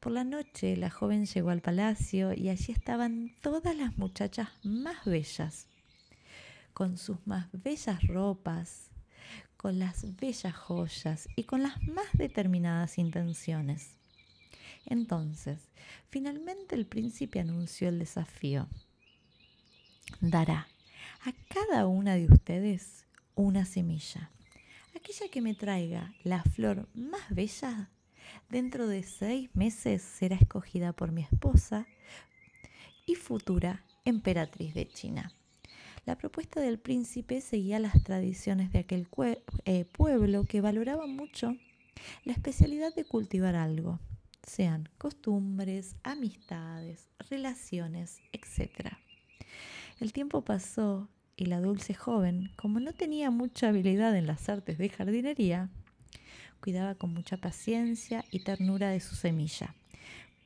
Por 0.00 0.12
la 0.12 0.24
noche 0.24 0.76
la 0.76 0.90
joven 0.90 1.26
llegó 1.26 1.50
al 1.50 1.60
palacio 1.60 2.32
y 2.32 2.48
allí 2.48 2.72
estaban 2.72 3.34
todas 3.42 3.76
las 3.76 3.98
muchachas 3.98 4.48
más 4.64 5.04
bellas, 5.04 5.67
con 6.78 6.96
sus 6.96 7.18
más 7.26 7.48
bellas 7.50 8.06
ropas, 8.06 8.92
con 9.56 9.80
las 9.80 10.14
bellas 10.14 10.54
joyas 10.54 11.28
y 11.34 11.42
con 11.42 11.64
las 11.64 11.82
más 11.82 12.06
determinadas 12.12 12.98
intenciones. 12.98 13.96
Entonces, 14.86 15.58
finalmente 16.08 16.76
el 16.76 16.86
príncipe 16.86 17.40
anunció 17.40 17.88
el 17.88 17.98
desafío. 17.98 18.68
Dará 20.20 20.68
a 21.24 21.32
cada 21.52 21.88
una 21.88 22.14
de 22.14 22.26
ustedes 22.26 23.06
una 23.34 23.64
semilla. 23.64 24.30
Aquella 24.94 25.28
que 25.32 25.40
me 25.40 25.56
traiga 25.56 26.14
la 26.22 26.44
flor 26.44 26.88
más 26.94 27.28
bella, 27.30 27.90
dentro 28.50 28.86
de 28.86 29.02
seis 29.02 29.50
meses 29.52 30.00
será 30.00 30.36
escogida 30.36 30.92
por 30.92 31.10
mi 31.10 31.22
esposa 31.22 31.88
y 33.04 33.16
futura 33.16 33.82
emperatriz 34.04 34.74
de 34.74 34.86
China. 34.86 35.32
La 36.08 36.16
propuesta 36.16 36.62
del 36.62 36.78
príncipe 36.78 37.42
seguía 37.42 37.78
las 37.78 38.02
tradiciones 38.02 38.72
de 38.72 38.78
aquel 38.78 39.06
eh, 39.66 39.84
pueblo 39.84 40.44
que 40.44 40.62
valoraba 40.62 41.06
mucho 41.06 41.54
la 42.24 42.32
especialidad 42.32 42.94
de 42.94 43.04
cultivar 43.04 43.54
algo, 43.54 44.00
sean 44.42 44.88
costumbres, 44.96 45.96
amistades, 46.04 47.10
relaciones, 47.28 48.22
etc. 48.32 48.94
El 50.00 50.14
tiempo 50.14 50.46
pasó 50.46 51.10
y 51.36 51.44
la 51.44 51.60
dulce 51.60 51.92
joven, 51.92 52.52
como 52.56 52.80
no 52.80 52.94
tenía 52.94 53.30
mucha 53.30 53.68
habilidad 53.68 54.16
en 54.16 54.26
las 54.26 54.48
artes 54.48 54.78
de 54.78 54.88
jardinería, 54.88 55.68
cuidaba 56.62 56.94
con 56.94 57.12
mucha 57.12 57.36
paciencia 57.36 58.24
y 58.30 58.44
ternura 58.44 58.88
de 58.88 59.00
su 59.00 59.14
semilla, 59.14 59.74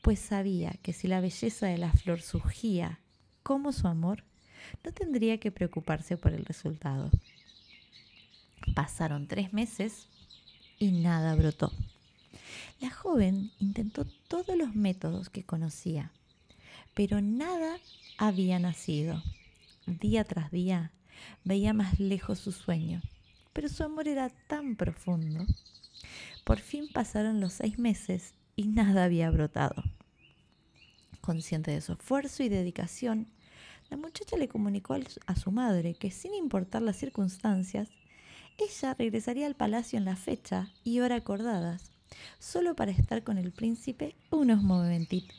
pues 0.03 0.19
sabía 0.19 0.73
que 0.83 0.93
si 0.93 1.07
la 1.07 1.21
belleza 1.21 1.69
de 1.69 1.79
la 1.79 1.93
flor 1.93 2.21
surgía 2.21 2.99
como 3.45 3.71
su 3.71 3.87
amor, 3.87 4.25
no 4.85 4.93
tendría 4.93 5.39
que 5.39 5.51
preocuparse 5.51 6.17
por 6.17 6.33
el 6.33 6.45
resultado. 6.45 7.11
Pasaron 8.75 9.27
tres 9.27 9.53
meses 9.53 10.09
y 10.79 10.93
nada 10.93 11.35
brotó. 11.35 11.73
La 12.81 12.91
joven 12.91 13.51
intentó 13.59 14.05
todos 14.29 14.57
los 14.57 14.75
métodos 14.75 15.31
que 15.31 15.45
conocía, 15.45 16.13
pero 16.95 17.21
nada 17.21 17.79
había 18.19 18.59
nacido 18.59 19.23
día 19.87 20.25
tras 20.25 20.51
día, 20.51 20.93
veía 21.45 21.73
más 21.73 21.99
lejos 21.99 22.39
su 22.39 22.53
sueño, 22.53 23.03
pero 23.53 23.69
su 23.69 23.83
amor 23.83 24.09
era 24.09 24.31
tan 24.31 24.77
profundo. 24.77 25.45
Por 26.45 26.59
fin 26.59 26.89
pasaron 26.93 27.41
los 27.41 27.55
seis 27.55 27.79
meses 27.79 28.35
y 28.57 28.69
nada 28.69 29.05
había 29.05 29.31
brotado. 29.31 29.83
Consciente 31.21 31.71
de 31.71 31.81
su 31.81 31.93
esfuerzo 31.93 32.43
y 32.43 32.49
dedicación, 32.49 33.29
la 33.93 33.99
muchacha 33.99 34.39
le 34.39 34.49
comunicó 34.49 34.97
a 35.27 35.37
su 35.37 35.53
madre 35.53 35.93
que 35.93 36.11
sin 36.11 36.33
importar 36.33 36.81
las 36.81 36.97
circunstancias, 36.97 37.91
ella 38.57 38.95
regresaría 38.95 39.47
al 39.47 39.55
palacio 39.55 39.99
en 39.99 40.07
la 40.07 40.17
fecha 40.17 40.71
y 40.83 41.01
hora 41.01 41.17
acordadas, 41.17 41.91
solo 42.39 42.75
para 42.75 42.91
estar 42.91 43.23
con 43.23 43.37
el 43.37 43.53
príncipe 43.53 44.17
unos, 44.31 44.63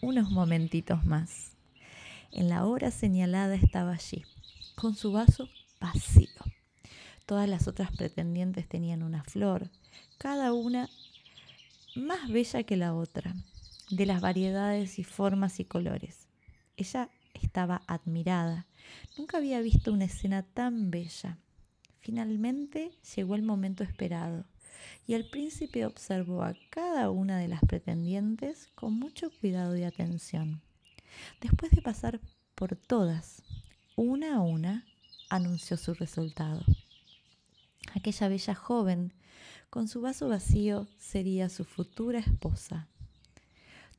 unos 0.04 0.30
momentitos 0.30 1.04
más. 1.04 1.54
En 2.32 2.48
la 2.48 2.68
hora 2.68 2.92
señalada 2.92 3.56
estaba 3.56 3.94
allí, 3.94 4.24
con 4.76 4.96
su 4.96 5.12
vaso 5.12 5.50
vacío. 5.82 6.30
Todas 7.26 7.50
las 7.50 7.68
otras 7.68 7.90
pretendientes 7.90 8.70
tenían 8.70 9.02
una 9.02 9.24
flor, 9.24 9.72
cada 10.20 10.54
una 10.54 10.92
más 11.96 12.30
bella 12.30 12.62
que 12.62 12.78
la 12.78 12.94
otra, 12.94 13.34
de 13.90 14.06
las 14.06 14.22
variedades 14.22 15.00
y 15.00 15.04
formas 15.04 15.60
y 15.60 15.66
colores. 15.66 16.28
Ella 16.78 17.10
estaba 17.34 17.82
admirada. 17.88 18.68
Nunca 19.18 19.38
había 19.38 19.62
visto 19.62 19.92
una 19.92 20.06
escena 20.06 20.44
tan 20.44 20.92
bella. 20.92 21.38
Finalmente 22.00 22.92
llegó 23.16 23.36
el 23.36 23.44
momento 23.44 23.84
esperado 23.84 24.46
y 25.08 25.14
el 25.14 25.30
príncipe 25.30 25.86
observó 25.86 26.44
a 26.44 26.56
cada 26.70 27.10
una 27.10 27.38
de 27.38 27.48
las 27.48 27.62
pretendientes 27.62 28.70
con 28.76 28.94
mucho 28.94 29.32
cuidado 29.40 29.78
y 29.78 29.84
atención. 29.84 30.62
Después 31.42 31.72
de 31.72 31.82
pasar 31.82 32.20
por 32.56 32.76
todas, 32.76 33.44
una 33.96 34.38
a 34.38 34.42
una, 34.42 34.86
anunció 35.30 35.78
su 35.78 35.94
resultado. 35.94 36.64
Aquella 37.96 38.28
bella 38.28 38.56
joven, 38.56 39.14
con 39.70 39.88
su 39.88 40.02
vaso 40.02 40.28
vacío, 40.28 40.88
sería 40.98 41.50
su 41.50 41.64
futura 41.64 42.20
esposa. 42.20 42.88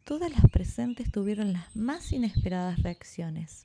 Todas 0.05 0.31
las 0.31 0.51
presentes 0.51 1.11
tuvieron 1.11 1.55
las 1.55 1.75
más 1.75 2.13
inesperadas 2.13 2.83
reacciones. 2.83 3.65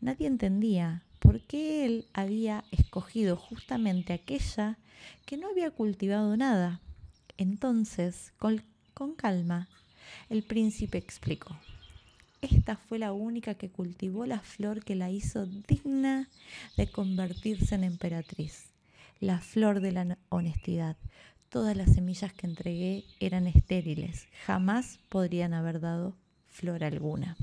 Nadie 0.00 0.26
entendía 0.26 1.02
por 1.18 1.42
qué 1.42 1.84
él 1.84 2.06
había 2.14 2.64
escogido 2.70 3.36
justamente 3.36 4.14
aquella 4.14 4.78
que 5.26 5.36
no 5.36 5.50
había 5.50 5.70
cultivado 5.70 6.34
nada. 6.38 6.80
Entonces, 7.36 8.32
con, 8.38 8.64
calma, 9.16 9.68
el 10.30 10.42
príncipe 10.42 10.96
explicó. 10.96 11.54
esta 12.40 12.76
fue 12.76 12.98
la 12.98 13.12
única 13.12 13.54
que 13.54 13.68
cultivó 13.68 14.24
la 14.24 14.40
flor 14.40 14.82
que 14.82 14.94
la 14.94 15.10
hizo 15.10 15.44
digna 15.44 16.30
de 16.78 16.90
convertirse 16.90 17.74
en 17.74 17.84
emperatriz, 17.84 18.70
la 19.20 19.38
flor 19.38 19.80
de 19.80 19.92
la 19.92 20.18
honestidad. 20.30 20.96
Todas 21.48 21.74
las 21.76 21.94
semillas 21.94 22.32
que 22.34 22.46
entregué 22.46 23.04
eran 23.20 23.46
estériles, 23.46 24.28
jamás 24.44 24.98
podrían 25.08 25.54
haber 25.54 25.80
dado 25.80 26.14
flor 26.46 26.84
alguna. 26.84 27.36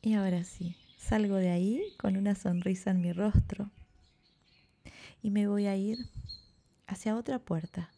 Y 0.00 0.14
ahora 0.14 0.44
sí, 0.44 0.76
salgo 0.96 1.36
de 1.36 1.50
ahí 1.50 1.82
con 1.98 2.16
una 2.16 2.36
sonrisa 2.36 2.92
en 2.92 3.00
mi 3.00 3.12
rostro 3.12 3.70
y 5.22 5.30
me 5.30 5.48
voy 5.48 5.66
a 5.66 5.76
ir 5.76 5.98
hacia 6.86 7.16
otra 7.16 7.40
puerta. 7.40 7.90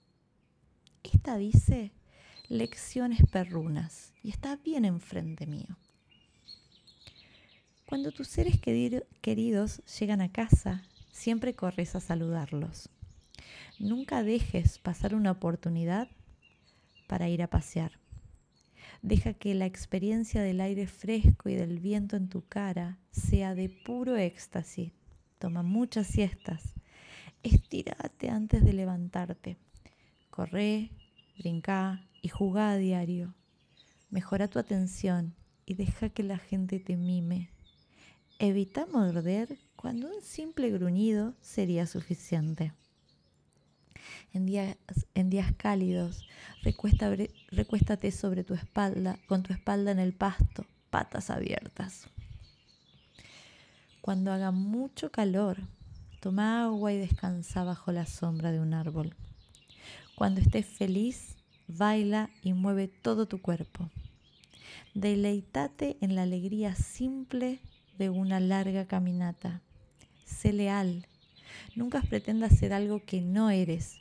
Esta 1.03 1.37
dice 1.37 1.93
lecciones 2.49 3.21
perrunas 3.31 4.15
y 4.23 4.31
está 4.31 4.57
bien 4.57 4.87
enfrente 4.87 5.47
mío. 5.47 5.77
Cuando 7.85 8.13
tus 8.13 8.29
seres 8.29 8.59
queridos 8.59 9.83
llegan 9.99 10.23
a 10.23 10.33
casa, 10.33 10.83
siempre 11.13 11.55
corres 11.55 11.95
a 11.95 12.01
saludarlos. 12.01 12.89
Nunca 13.79 14.25
dejes 14.25 14.79
pasar 14.79 15.15
una 15.15 15.31
oportunidad 15.31 16.09
para 17.07 17.29
ir 17.29 17.43
a 17.43 17.51
pasear. 17.51 17.93
Deja 19.03 19.35
que 19.35 19.55
la 19.55 19.67
experiencia 19.67 20.43
del 20.43 20.61
aire 20.61 20.87
fresco 20.87 21.49
y 21.49 21.55
del 21.55 21.79
viento 21.79 22.17
en 22.17 22.29
tu 22.29 22.47
cara 22.49 22.99
sea 23.11 23.55
de 23.55 23.69
puro 23.69 24.17
éxtasis. 24.17 24.93
Toma 25.39 25.63
muchas 25.63 26.07
siestas. 26.07 26.75
Estírate 27.43 28.31
antes 28.31 28.65
de 28.65 28.73
levantarte. 28.73 29.57
Corre, 30.31 30.91
brinca 31.39 32.07
y 32.23 32.29
jugá 32.29 32.71
a 32.71 32.77
diario. 32.77 33.35
Mejora 34.11 34.47
tu 34.47 34.59
atención 34.59 35.35
y 35.67 35.75
deja 35.75 36.09
que 36.09 36.23
la 36.23 36.39
gente 36.39 36.79
te 36.79 36.97
mime. 36.97 37.51
Evita 38.39 38.87
morder 38.87 39.59
cuando 39.83 40.07
un 40.07 40.23
simple 40.23 40.71
gruñido 40.71 41.35
sería 41.41 41.89
suficiente 41.89 42.73
en 44.33 44.47
días, 44.47 44.77
en 45.15 45.29
días 45.29 45.53
cálidos. 45.57 46.25
recuéstate 46.63 48.13
sobre 48.13 48.45
tu 48.45 48.55
espalda, 48.55 49.19
con 49.27 49.43
tu 49.43 49.53
espalda 49.53 49.91
en 49.91 49.99
el 49.99 50.13
pasto, 50.13 50.67
patas 50.91 51.31
abiertas. 51.31 52.09
Cuando 54.01 54.31
haga 54.31 54.53
mucho 54.53 55.11
calor, 55.11 55.59
toma 56.21 56.63
agua 56.63 56.93
y 56.93 56.99
descansa 56.99 57.65
bajo 57.65 57.91
la 57.91 58.07
sombra 58.07 58.53
de 58.53 58.61
un 58.61 58.75
árbol. 58.75 59.17
Cuando 60.15 60.41
estés 60.41 60.65
feliz, 60.65 61.35
baila 61.67 62.31
y 62.41 62.53
mueve 62.53 62.87
todo 62.87 63.27
tu 63.27 63.43
cuerpo. 63.43 63.91
Deleitate 64.95 65.97
en 66.01 66.15
la 66.15 66.23
alegría 66.23 66.77
simple 66.77 67.59
de 67.99 68.11
una 68.11 68.39
larga 68.39 68.87
caminata. 68.87 69.61
Sé 70.33 70.53
leal. 70.53 71.07
Nunca 71.77 72.03
pretendas 72.03 72.57
ser 72.57 72.73
algo 72.73 73.05
que 73.05 73.21
no 73.21 73.51
eres. 73.51 73.99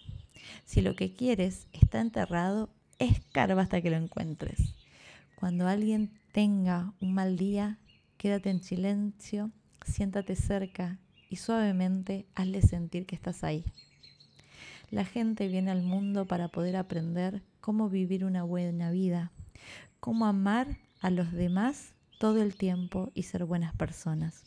Si 0.66 0.82
lo 0.82 0.96
que 0.96 1.14
quieres 1.14 1.68
está 1.74 2.02
enterrado, 2.02 2.70
escarba 3.00 3.62
hasta 3.62 3.82
que 3.82 3.90
lo 3.90 3.98
encuentres. 3.98 4.74
Cuando 5.36 5.68
alguien 5.68 6.12
tenga 6.32 6.94
un 7.02 7.14
mal 7.14 7.38
día, 7.38 7.78
quédate 8.18 8.50
en 8.50 8.64
silencio, 8.64 9.52
siéntate 9.86 10.36
cerca 10.36 11.00
y 11.30 11.38
suavemente 11.38 12.26
hazle 12.36 12.62
sentir 12.62 13.06
que 13.06 13.16
estás 13.16 13.44
ahí. 13.44 13.66
La 14.90 15.06
gente 15.06 15.48
viene 15.48 15.72
al 15.72 15.82
mundo 15.82 16.26
para 16.26 16.50
poder 16.50 16.76
aprender 16.76 17.42
cómo 17.62 17.90
vivir 17.90 18.26
una 18.26 18.44
buena 18.44 18.92
vida, 18.92 19.32
cómo 20.00 20.26
amar 20.26 20.78
a 21.00 21.10
los 21.10 21.32
demás 21.32 21.94
todo 22.22 22.44
el 22.44 22.56
tiempo 22.56 23.12
y 23.16 23.24
ser 23.24 23.46
buenas 23.46 23.76
personas. 23.76 24.44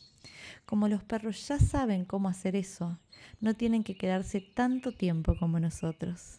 Como 0.65 0.87
los 0.87 1.03
perros 1.03 1.49
ya 1.49 1.59
saben 1.59 2.05
cómo 2.05 2.29
hacer 2.29 2.55
eso, 2.55 3.01
no 3.41 3.55
tienen 3.55 3.83
que 3.83 3.97
quedarse 3.97 4.41
tanto 4.41 4.93
tiempo 4.93 5.37
como 5.37 5.59
nosotros. 5.59 6.39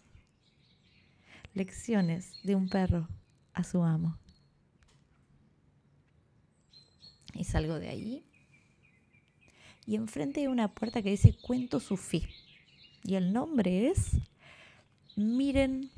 Lecciones 1.54 2.42
de 2.44 2.56
un 2.56 2.70
perro 2.70 3.10
a 3.54 3.66
su 3.66 3.84
amo. 3.84 4.18
Y 7.34 7.44
salgo 7.44 7.80
de 7.80 7.90
ahí. 7.90 8.26
Y 9.86 9.96
enfrente 9.96 10.40
hay 10.40 10.48
una 10.48 10.74
puerta 10.74 11.02
que 11.02 11.10
dice 11.10 11.36
Cuento 11.36 11.82
Sufí. 11.82 12.30
Y 13.04 13.16
el 13.16 13.34
nombre 13.34 13.90
es 13.90 14.12
Miren 15.18 15.92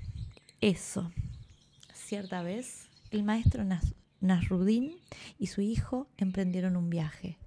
eso. 0.61 1.11
Cierta 1.93 2.41
vez, 2.41 2.89
el 3.11 3.21
maestro 3.21 3.63
Nasrudin 4.21 4.95
y 5.37 5.47
su 5.47 5.61
hijo 5.61 6.07
emprendieron 6.17 6.75
un 6.75 6.89
viaje. 6.89 7.37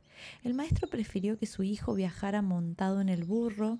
El 0.44 0.54
maestro 0.54 0.88
prefirió 0.88 1.38
que 1.38 1.46
su 1.46 1.62
hijo 1.62 1.94
viajara 1.94 2.42
montado 2.42 3.00
en 3.00 3.08
el 3.08 3.24
burro 3.24 3.78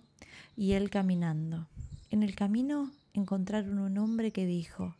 y 0.57 0.72
él 0.72 0.90
caminando. 0.90 1.68
En 2.11 2.22
el 2.22 2.35
camino 2.35 2.90
encontraron 3.14 3.79
un 3.79 3.98
hombre 3.98 4.33
que 4.33 4.46
dijo, 4.46 4.94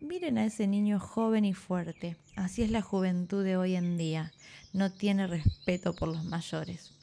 Miren 0.00 0.38
a 0.38 0.46
ese 0.46 0.66
niño 0.66 0.98
joven 0.98 1.44
y 1.44 1.52
fuerte, 1.52 2.16
así 2.34 2.62
es 2.62 2.70
la 2.70 2.80
juventud 2.80 3.44
de 3.44 3.58
hoy 3.58 3.74
en 3.76 3.98
día, 3.98 4.32
no 4.72 4.90
tiene 4.90 5.26
respeto 5.26 5.94
por 5.94 6.08
los 6.08 6.24
mayores. 6.24 6.94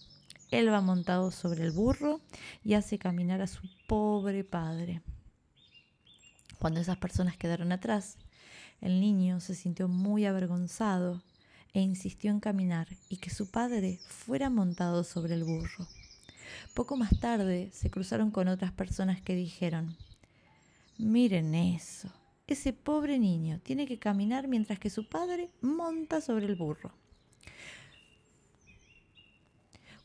Él 0.49 0.71
va 0.71 0.81
montado 0.81 1.29
sobre 1.29 1.63
el 1.63 1.71
burro 1.71 2.21
y 2.63 2.73
hace 2.73 2.97
caminar 2.97 3.41
a 3.41 3.47
su 3.47 3.61
pobre 3.87 4.43
padre. 4.43 5.01
Cuando 6.57 6.79
esas 6.79 6.97
personas 6.97 7.37
quedaron 7.37 7.71
atrás, 7.71 8.17
el 8.81 8.99
niño 8.99 9.39
se 9.39 9.55
sintió 9.55 9.87
muy 9.87 10.25
avergonzado 10.25 11.21
e 11.73 11.81
insistió 11.81 12.31
en 12.31 12.39
caminar 12.39 12.87
y 13.09 13.17
que 13.17 13.29
su 13.29 13.49
padre 13.49 13.99
fuera 14.07 14.49
montado 14.49 15.03
sobre 15.03 15.33
el 15.35 15.43
burro. 15.43 15.87
Poco 16.73 16.95
más 16.95 17.19
tarde 17.19 17.69
se 17.73 17.89
cruzaron 17.89 18.31
con 18.31 18.47
otras 18.47 18.71
personas 18.71 19.21
que 19.21 19.35
dijeron, 19.35 19.95
miren 20.97 21.55
eso, 21.55 22.09
ese 22.47 22.71
pobre 22.71 23.19
niño 23.19 23.59
tiene 23.63 23.85
que 23.85 23.99
caminar 23.99 24.47
mientras 24.47 24.79
que 24.79 24.89
su 24.89 25.07
padre 25.07 25.49
monta 25.61 26.21
sobre 26.21 26.45
el 26.45 26.55
burro. 26.55 26.93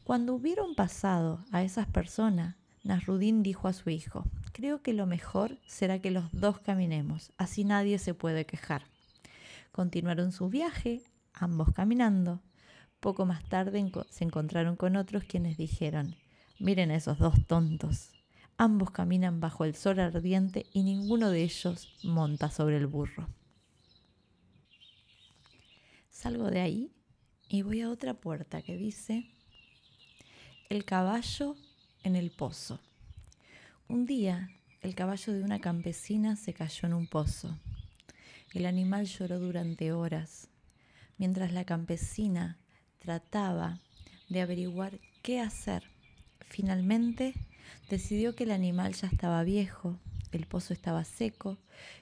Cuando 0.05 0.35
hubieron 0.35 0.75
pasado 0.75 1.45
a 1.53 1.63
esas 1.63 1.87
personas, 1.87 2.57
Nasrudín 2.83 3.45
dijo 3.45 3.69
a 3.69 3.73
su 3.73 3.91
hijo, 3.91 4.25
creo 4.53 4.83
que 4.83 4.93
lo 4.93 5.07
mejor 5.07 5.59
será 5.67 6.01
que 6.01 6.11
los 6.11 6.31
dos 6.33 6.61
caminemos, 6.61 7.33
así 7.39 7.65
nadie 7.65 7.99
se 7.99 8.15
puede 8.15 8.47
quejar. 8.47 8.85
Continuaron 9.73 10.33
su 10.33 10.49
viaje 10.49 11.03
ambos 11.35 11.73
caminando. 11.73 12.41
Poco 13.01 13.27
más 13.27 13.45
tarde 13.49 13.91
se 14.11 14.25
encontraron 14.25 14.77
con 14.77 14.97
otros 14.97 15.25
quienes 15.25 15.57
dijeron, 15.57 16.17
miren 16.59 16.91
esos 16.91 17.19
dos 17.19 17.47
tontos. 17.47 18.13
Ambos 18.59 18.91
caminan 18.91 19.41
bajo 19.41 19.65
el 19.65 19.75
sol 19.75 19.99
ardiente 19.99 20.67
y 20.73 20.85
ninguno 20.85 21.31
de 21.31 21.43
ellos 21.43 21.97
monta 22.05 22.51
sobre 22.51 22.77
el 22.77 22.87
burro. 22.87 23.29
Salgo 26.11 26.51
de 26.51 26.61
ahí 26.61 26.93
y 27.49 27.63
voy 27.63 27.81
a 27.81 27.91
otra 27.91 28.15
puerta 28.15 28.63
que 28.63 28.77
dice, 28.77 29.27
el 30.69 30.85
caballo 30.85 31.57
en 32.05 32.15
el 32.15 32.31
pozo. 32.31 32.79
Un 33.89 34.07
día, 34.07 34.51
el 34.81 34.95
caballo 34.95 35.33
de 35.33 35.43
una 35.43 35.61
campesina 35.61 36.37
se 36.37 36.55
cayó 36.55 36.87
en 36.87 36.95
un 36.95 37.07
pozo. 37.07 37.59
El 38.55 38.67
animal 38.67 39.07
lloró 39.07 39.39
durante 39.39 39.93
horas 39.93 40.49
mientras 41.19 41.53
la 41.53 41.65
campesina 41.65 42.59
trataba 42.99 43.79
de 44.29 44.41
averiguar 44.41 44.99
qué 45.23 45.41
hacer. 45.41 45.85
Finalmente 46.41 47.35
decidió 47.89 48.35
que 48.35 48.45
el 48.45 48.51
animal 48.51 48.95
ya 48.95 49.09
estaba 49.09 49.45
viejo, 49.45 49.99
el 50.33 50.47
pozo 50.47 50.73
estaba 50.73 51.05
seco 51.05 51.59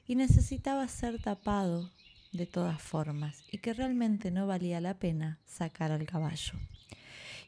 y 0.06 0.14
necesitaba 0.14 0.86
ser 0.88 1.20
tapado 1.20 1.90
de 2.32 2.46
todas 2.46 2.80
formas 2.80 3.42
y 3.50 3.58
que 3.58 3.74
realmente 3.74 4.30
no 4.30 4.46
valía 4.46 4.80
la 4.80 4.94
pena 4.94 5.38
sacar 5.44 5.90
al 5.92 6.06
caballo. 6.06 6.54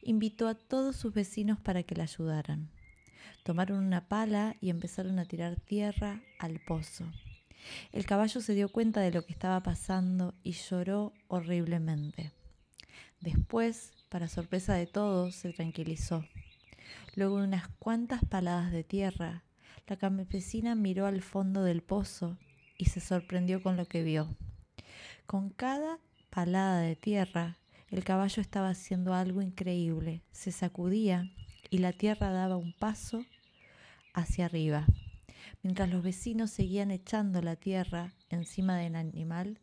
Invitó 0.03 0.49
a 0.49 0.55
todos 0.55 0.97
sus 0.97 1.15
vecinos 1.15 1.61
para 1.61 1.85
que 1.85 1.95
le 1.95 2.03
ayudaran. 2.03 2.69
Tomaron 3.43 3.85
una 3.85 4.09
pala 4.09 4.57
y 4.61 4.71
empezaron 4.71 5.19
a 5.19 5.25
tirar 5.25 5.57
tierra 5.57 6.23
al 6.39 6.61
pozo. 6.61 7.11
El 7.93 8.07
caballo 8.07 8.41
se 8.41 8.55
dio 8.55 8.71
cuenta 8.71 9.01
de 9.01 9.13
lo 9.13 9.25
que 9.25 9.33
estaba 9.33 9.63
pasando 9.63 10.35
y 10.43 10.53
lloró 10.53 11.13
horriblemente. 11.29 12.33
Después, 13.21 13.93
para 14.09 14.29
sorpresa 14.29 14.75
de 14.75 14.87
todos, 14.87 15.35
se 15.37 15.53
tranquilizó. 15.53 16.25
Luego 17.15 17.39
de 17.39 17.47
unas 17.47 17.69
cuantas 17.79 18.25
paladas 18.25 18.73
de 18.73 18.85
tierra, 18.85 19.45
la 19.87 19.97
campesina 19.97 20.75
miró 20.75 21.07
al 21.07 21.23
fondo 21.23 21.63
del 21.63 21.83
pozo 21.83 22.39
y 22.79 22.87
se 22.87 23.01
sorprendió 23.01 23.63
con 23.63 23.77
lo 23.77 23.87
que 23.87 24.03
vio. 24.03 24.35
Con 25.27 25.51
cada 25.51 25.99
palada 26.31 26.81
de 26.81 26.97
tierra, 26.97 27.59
el 27.91 28.05
caballo 28.05 28.41
estaba 28.41 28.71
haciendo 28.71 29.15
algo 29.15 29.43
increíble. 29.43 30.23
Se 30.33 30.51
sacudía 30.51 31.31
y 31.73 31.79
la 31.79 31.95
tierra 31.95 32.31
daba 32.31 32.59
un 32.59 32.75
paso 32.75 33.25
hacia 34.13 34.45
arriba. 34.45 34.85
Mientras 35.63 35.89
los 35.89 36.03
vecinos 36.03 36.51
seguían 36.51 36.91
echando 36.91 37.41
la 37.41 37.57
tierra 37.57 38.13
encima 38.29 38.77
del 38.77 38.95
animal, 38.95 39.59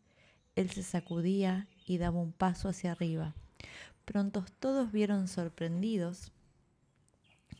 él 0.55 0.71
se 0.71 0.81
sacudía 0.81 1.67
y 1.85 1.99
daba 1.99 2.19
un 2.19 2.33
paso 2.33 2.67
hacia 2.67 2.93
arriba. 2.93 3.35
Pronto 4.05 4.43
todos 4.59 4.91
vieron 4.91 5.27
sorprendidos 5.27 6.31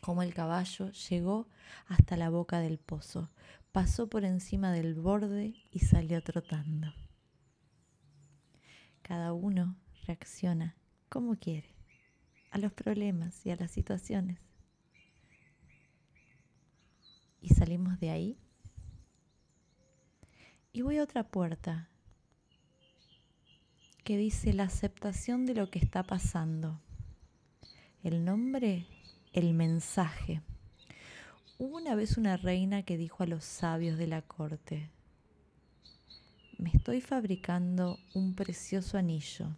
cómo 0.02 0.24
el 0.24 0.34
caballo 0.34 0.90
llegó 0.94 1.48
hasta 1.86 2.18
la 2.18 2.32
boca 2.32 2.60
del 2.60 2.80
pozo, 2.80 3.30
pasó 3.72 4.10
por 4.10 4.26
encima 4.26 4.72
del 4.72 4.96
borde 4.96 5.54
y 5.72 5.80
salió 5.82 6.24
trotando. 6.24 6.92
Cada 9.04 9.32
uno 9.32 9.76
reacciona 10.08 10.76
como 11.08 11.36
quiere 11.36 11.79
a 12.52 12.58
los 12.58 12.74
problemas 12.74 13.46
y 13.46 13.52
a 13.52 13.56
las 13.56 13.72
situaciones. 13.72 14.40
Y 17.42 17.50
salimos 17.50 18.00
de 18.00 18.10
ahí. 18.10 18.38
Y 20.72 20.82
voy 20.82 20.98
a 20.98 21.04
otra 21.04 21.24
puerta 21.24 21.90
que 24.04 24.18
dice 24.18 24.54
la 24.54 24.64
aceptación 24.64 25.46
de 25.46 25.54
lo 25.54 25.70
que 25.70 25.80
está 25.80 26.04
pasando. 26.04 26.82
El 28.04 28.26
nombre, 28.26 28.88
el 29.34 29.54
mensaje. 29.54 30.42
Hubo 31.58 31.78
una 31.78 31.96
vez 31.96 32.18
una 32.18 32.38
reina 32.38 32.84
que 32.84 32.98
dijo 32.98 33.24
a 33.24 33.28
los 33.28 33.44
sabios 33.44 33.98
de 33.98 34.08
la 34.08 34.22
corte, 34.22 34.90
me 36.58 36.72
estoy 36.74 37.02
fabricando 37.02 38.00
un 38.14 38.36
precioso 38.36 38.98
anillo. 38.98 39.56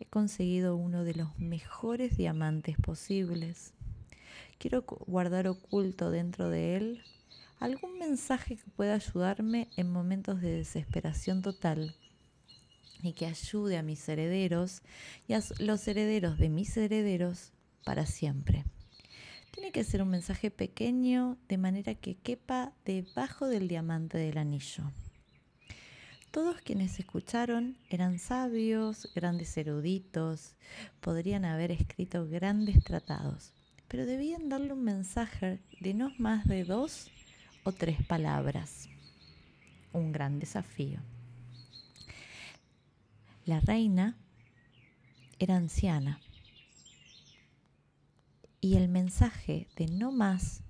He 0.00 0.04
conseguido 0.06 0.76
uno 0.76 1.04
de 1.04 1.14
los 1.14 1.38
mejores 1.38 2.16
diamantes 2.16 2.76
posibles. 2.76 3.72
Quiero 4.58 4.82
guardar 4.82 5.48
oculto 5.48 6.10
dentro 6.10 6.48
de 6.48 6.76
él 6.76 7.02
algún 7.60 7.98
mensaje 7.98 8.56
que 8.56 8.70
pueda 8.70 8.94
ayudarme 8.94 9.68
en 9.76 9.92
momentos 9.92 10.40
de 10.40 10.56
desesperación 10.56 11.42
total 11.42 11.94
y 13.02 13.12
que 13.12 13.26
ayude 13.26 13.78
a 13.78 13.82
mis 13.82 14.08
herederos 14.08 14.82
y 15.28 15.34
a 15.34 15.40
los 15.58 15.86
herederos 15.86 16.38
de 16.38 16.48
mis 16.48 16.76
herederos 16.76 17.52
para 17.84 18.06
siempre. 18.06 18.64
Tiene 19.52 19.70
que 19.70 19.84
ser 19.84 20.02
un 20.02 20.08
mensaje 20.08 20.50
pequeño 20.50 21.36
de 21.48 21.58
manera 21.58 21.94
que 21.94 22.16
quepa 22.16 22.72
debajo 22.84 23.46
del 23.46 23.68
diamante 23.68 24.18
del 24.18 24.38
anillo. 24.38 24.90
Todos 26.32 26.62
quienes 26.62 26.98
escucharon 26.98 27.76
eran 27.90 28.18
sabios, 28.18 29.06
grandes 29.14 29.54
eruditos, 29.58 30.54
podrían 31.02 31.44
haber 31.44 31.70
escrito 31.70 32.26
grandes 32.26 32.82
tratados, 32.82 33.52
pero 33.86 34.06
debían 34.06 34.48
darle 34.48 34.72
un 34.72 34.82
mensaje 34.82 35.60
de 35.78 35.92
no 35.92 36.10
más 36.16 36.48
de 36.48 36.64
dos 36.64 37.10
o 37.64 37.72
tres 37.72 38.02
palabras. 38.06 38.88
Un 39.92 40.10
gran 40.10 40.38
desafío. 40.38 41.00
La 43.44 43.60
reina 43.60 44.16
era 45.38 45.56
anciana 45.56 46.18
y 48.58 48.76
el 48.76 48.88
mensaje 48.88 49.68
de 49.76 49.86
no 49.86 50.12
más 50.12 50.62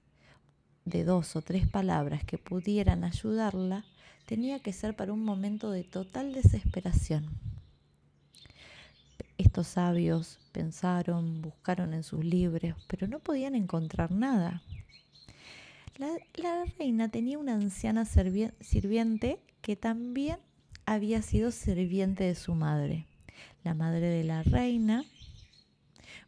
de 0.84 1.04
dos 1.04 1.36
o 1.36 1.42
tres 1.42 1.68
palabras 1.68 2.24
que 2.24 2.36
pudieran 2.36 3.04
ayudarla 3.04 3.84
tenía 4.26 4.60
que 4.60 4.72
ser 4.72 4.94
para 4.94 5.12
un 5.12 5.24
momento 5.24 5.70
de 5.70 5.84
total 5.84 6.32
desesperación. 6.32 7.28
Estos 9.38 9.66
sabios 9.66 10.38
pensaron, 10.52 11.42
buscaron 11.42 11.94
en 11.94 12.04
sus 12.04 12.24
libros, 12.24 12.76
pero 12.86 13.06
no 13.06 13.18
podían 13.18 13.54
encontrar 13.54 14.12
nada. 14.12 14.62
La, 16.34 16.64
reina 16.78 17.08
tenía 17.08 17.38
una 17.38 17.54
anciana 17.54 18.04
sirviente 18.04 19.38
que 19.60 19.76
también 19.76 20.38
había 20.86 21.22
sido 21.22 21.50
sirviente 21.50 22.24
de 22.24 22.34
su 22.34 22.54
madre. 22.54 23.06
La 23.62 23.74
madre 23.74 24.06
de 24.06 24.24
la 24.24 24.42
reina 24.42 25.04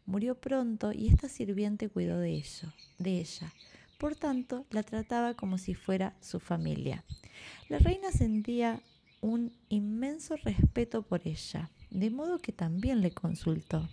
murió 0.05 0.35
pronto 0.35 0.91
y 0.93 1.07
esta 1.07 1.27
sirviente 1.27 1.89
cuidó 1.89 2.19
de, 2.19 2.43
de 2.99 3.19
ella. 3.19 3.53
Por 3.97 4.15
tanto, 4.15 4.65
la 4.69 4.83
trataba 4.83 5.33
como 5.33 5.57
si 5.57 5.73
fuera 5.73 6.15
su 6.21 6.39
familia. 6.39 7.03
La 7.69 7.79
reina 7.79 8.11
sentía 8.11 8.81
un 9.21 9.51
inmenso 9.69 10.35
respeto 10.37 11.01
por 11.01 11.27
ella, 11.27 11.71
de 11.89 12.09
modo 12.09 12.39
que 12.39 12.51
también 12.51 13.01
le 13.01 13.11
consultó. 13.11 13.89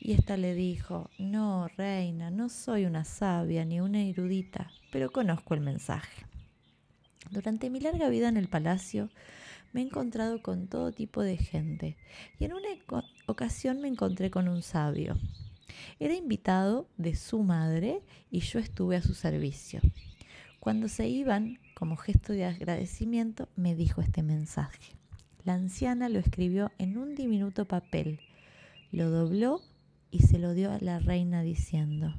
Y 0.00 0.12
ésta 0.12 0.36
le 0.36 0.54
dijo, 0.54 1.10
no, 1.18 1.68
reina, 1.76 2.30
no 2.30 2.48
soy 2.48 2.84
una 2.84 3.04
sabia 3.04 3.64
ni 3.64 3.80
una 3.80 4.02
erudita, 4.02 4.70
pero 4.90 5.10
conozco 5.10 5.54
el 5.54 5.60
mensaje. 5.60 6.26
Durante 7.30 7.70
mi 7.70 7.80
larga 7.80 8.08
vida 8.08 8.28
en 8.28 8.36
el 8.36 8.48
palacio, 8.48 9.10
me 9.72 9.80
he 9.80 9.84
encontrado 9.84 10.42
con 10.42 10.68
todo 10.68 10.92
tipo 10.92 11.22
de 11.22 11.36
gente 11.36 11.96
y 12.38 12.44
en 12.44 12.54
una 12.54 12.68
ocasión 13.26 13.80
me 13.80 13.88
encontré 13.88 14.30
con 14.30 14.48
un 14.48 14.62
sabio. 14.62 15.16
Era 15.98 16.14
invitado 16.14 16.88
de 16.96 17.14
su 17.14 17.42
madre 17.42 18.02
y 18.30 18.40
yo 18.40 18.58
estuve 18.58 18.96
a 18.96 19.02
su 19.02 19.14
servicio. 19.14 19.80
Cuando 20.60 20.88
se 20.88 21.08
iban, 21.08 21.58
como 21.74 21.96
gesto 21.96 22.34
de 22.34 22.44
agradecimiento, 22.44 23.48
me 23.56 23.74
dijo 23.74 24.02
este 24.02 24.22
mensaje. 24.22 24.94
La 25.42 25.54
anciana 25.54 26.10
lo 26.10 26.18
escribió 26.18 26.70
en 26.76 26.98
un 26.98 27.14
diminuto 27.14 27.64
papel, 27.64 28.20
lo 28.92 29.08
dobló 29.08 29.62
y 30.10 30.18
se 30.18 30.38
lo 30.38 30.52
dio 30.52 30.70
a 30.70 30.78
la 30.78 30.98
reina 30.98 31.42
diciendo, 31.42 32.14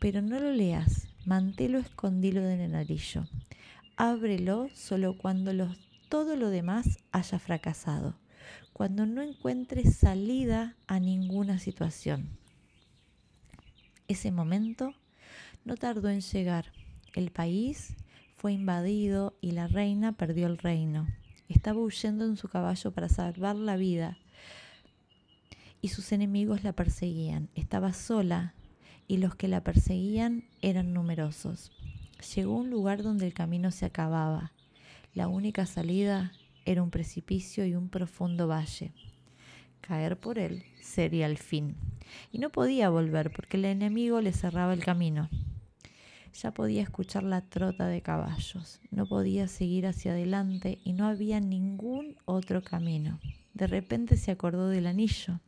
pero 0.00 0.22
no 0.22 0.40
lo 0.40 0.50
leas, 0.50 1.06
mantélo 1.24 1.78
escondido 1.78 2.42
en 2.50 2.60
el 2.60 2.74
anillo. 2.74 3.28
Ábrelo 3.96 4.68
solo 4.74 5.16
cuando 5.16 5.52
todo 6.08 6.34
lo 6.34 6.50
demás 6.50 6.98
haya 7.12 7.38
fracasado, 7.38 8.18
cuando 8.72 9.06
no 9.06 9.22
encuentre 9.22 9.84
salida 9.84 10.74
a 10.88 10.98
ninguna 10.98 11.60
situación. 11.60 12.28
Ese 14.08 14.32
momento 14.32 14.94
no 15.64 15.76
tardó 15.76 16.08
en 16.08 16.22
llegar. 16.22 16.72
El 17.18 17.32
país 17.32 17.96
fue 18.36 18.52
invadido 18.52 19.36
y 19.40 19.50
la 19.50 19.66
reina 19.66 20.12
perdió 20.12 20.46
el 20.46 20.56
reino. 20.56 21.08
Estaba 21.48 21.80
huyendo 21.80 22.24
en 22.24 22.36
su 22.36 22.46
caballo 22.46 22.92
para 22.92 23.08
salvar 23.08 23.56
la 23.56 23.76
vida 23.76 24.16
y 25.82 25.88
sus 25.88 26.12
enemigos 26.12 26.62
la 26.62 26.74
perseguían. 26.74 27.48
Estaba 27.56 27.92
sola 27.92 28.54
y 29.08 29.16
los 29.16 29.34
que 29.34 29.48
la 29.48 29.64
perseguían 29.64 30.44
eran 30.62 30.92
numerosos. 30.92 31.72
Llegó 32.36 32.54
a 32.54 32.60
un 32.60 32.70
lugar 32.70 33.02
donde 33.02 33.26
el 33.26 33.34
camino 33.34 33.72
se 33.72 33.86
acababa 33.86 34.52
la 35.12 35.26
única 35.26 35.66
salida 35.66 36.30
era 36.66 36.84
un 36.84 36.92
precipicio 36.92 37.66
y 37.66 37.74
un 37.74 37.88
profundo 37.88 38.46
valle. 38.46 38.92
Caer 39.80 40.16
por 40.16 40.38
él 40.38 40.62
sería 40.80 41.26
el 41.26 41.38
fin. 41.38 41.74
Y 42.30 42.38
no 42.38 42.50
podía 42.50 42.88
volver 42.88 43.32
porque 43.32 43.56
el 43.56 43.64
enemigo 43.64 44.20
le 44.20 44.32
cerraba 44.32 44.72
el 44.72 44.84
camino. 44.84 45.28
Ya 46.34 46.52
podía 46.52 46.82
escuchar 46.82 47.22
la 47.22 47.40
trota 47.40 47.86
de 47.86 48.02
caballos, 48.02 48.80
no 48.90 49.06
podía 49.06 49.48
seguir 49.48 49.86
hacia 49.86 50.12
adelante 50.12 50.78
y 50.84 50.92
no 50.92 51.06
había 51.06 51.40
ningún 51.40 52.16
otro 52.24 52.62
camino. 52.62 53.18
De 53.54 53.66
repente 53.66 54.16
se 54.16 54.30
acordó 54.30 54.68
del 54.68 54.86
anillo. 54.86 55.40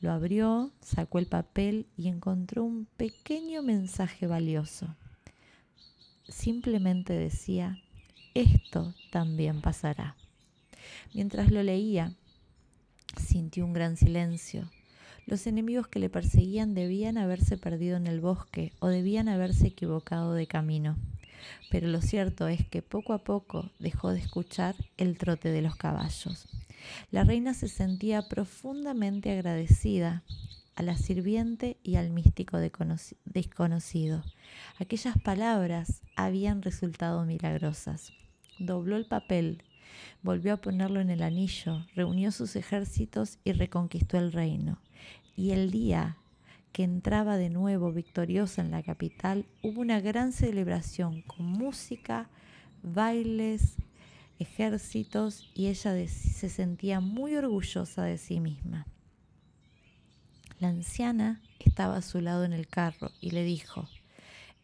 Lo 0.00 0.12
abrió, 0.12 0.72
sacó 0.80 1.18
el 1.18 1.26
papel 1.26 1.86
y 1.96 2.08
encontró 2.08 2.64
un 2.64 2.86
pequeño 2.96 3.62
mensaje 3.62 4.26
valioso. 4.26 4.96
Simplemente 6.28 7.12
decía, 7.12 7.78
esto 8.34 8.94
también 9.10 9.60
pasará. 9.60 10.16
Mientras 11.12 11.50
lo 11.50 11.62
leía, 11.62 12.14
sintió 13.16 13.64
un 13.64 13.72
gran 13.72 13.96
silencio. 13.96 14.70
Los 15.30 15.46
enemigos 15.46 15.88
que 15.88 16.00
le 16.00 16.10
perseguían 16.10 16.74
debían 16.74 17.16
haberse 17.16 17.56
perdido 17.56 17.96
en 17.96 18.06
el 18.06 18.20
bosque 18.20 18.72
o 18.80 18.88
debían 18.88 19.28
haberse 19.28 19.68
equivocado 19.68 20.34
de 20.34 20.46
camino. 20.46 20.96
Pero 21.70 21.88
lo 21.88 22.02
cierto 22.02 22.48
es 22.48 22.68
que 22.68 22.82
poco 22.82 23.12
a 23.12 23.24
poco 23.24 23.70
dejó 23.78 24.10
de 24.10 24.18
escuchar 24.18 24.74
el 24.98 25.16
trote 25.16 25.50
de 25.50 25.62
los 25.62 25.76
caballos. 25.76 26.48
La 27.12 27.24
reina 27.24 27.54
se 27.54 27.68
sentía 27.68 28.28
profundamente 28.28 29.30
agradecida 29.30 30.24
a 30.74 30.82
la 30.82 30.98
sirviente 30.98 31.78
y 31.82 31.94
al 31.94 32.10
místico 32.10 32.58
desconocido. 32.58 34.24
Aquellas 34.78 35.16
palabras 35.22 36.02
habían 36.16 36.60
resultado 36.60 37.24
milagrosas 37.24 38.12
dobló 38.60 38.96
el 38.96 39.06
papel, 39.06 39.64
volvió 40.22 40.54
a 40.54 40.56
ponerlo 40.58 41.00
en 41.00 41.10
el 41.10 41.22
anillo, 41.22 41.86
reunió 41.96 42.30
sus 42.30 42.54
ejércitos 42.56 43.38
y 43.42 43.52
reconquistó 43.52 44.18
el 44.18 44.32
reino. 44.32 44.78
Y 45.36 45.52
el 45.52 45.70
día 45.70 46.16
que 46.72 46.84
entraba 46.84 47.36
de 47.36 47.50
nuevo 47.50 47.92
victoriosa 47.92 48.62
en 48.62 48.70
la 48.70 48.82
capital, 48.82 49.46
hubo 49.62 49.80
una 49.80 50.00
gran 50.00 50.32
celebración 50.32 51.22
con 51.22 51.46
música, 51.46 52.28
bailes, 52.82 53.76
ejércitos 54.38 55.50
y 55.54 55.66
ella 55.66 55.92
se 56.08 56.48
sentía 56.48 57.00
muy 57.00 57.36
orgullosa 57.36 58.04
de 58.04 58.18
sí 58.18 58.40
misma. 58.40 58.86
La 60.58 60.68
anciana 60.68 61.42
estaba 61.58 61.96
a 61.96 62.02
su 62.02 62.20
lado 62.20 62.44
en 62.44 62.52
el 62.52 62.66
carro 62.66 63.10
y 63.20 63.30
le 63.30 63.44
dijo, 63.44 63.88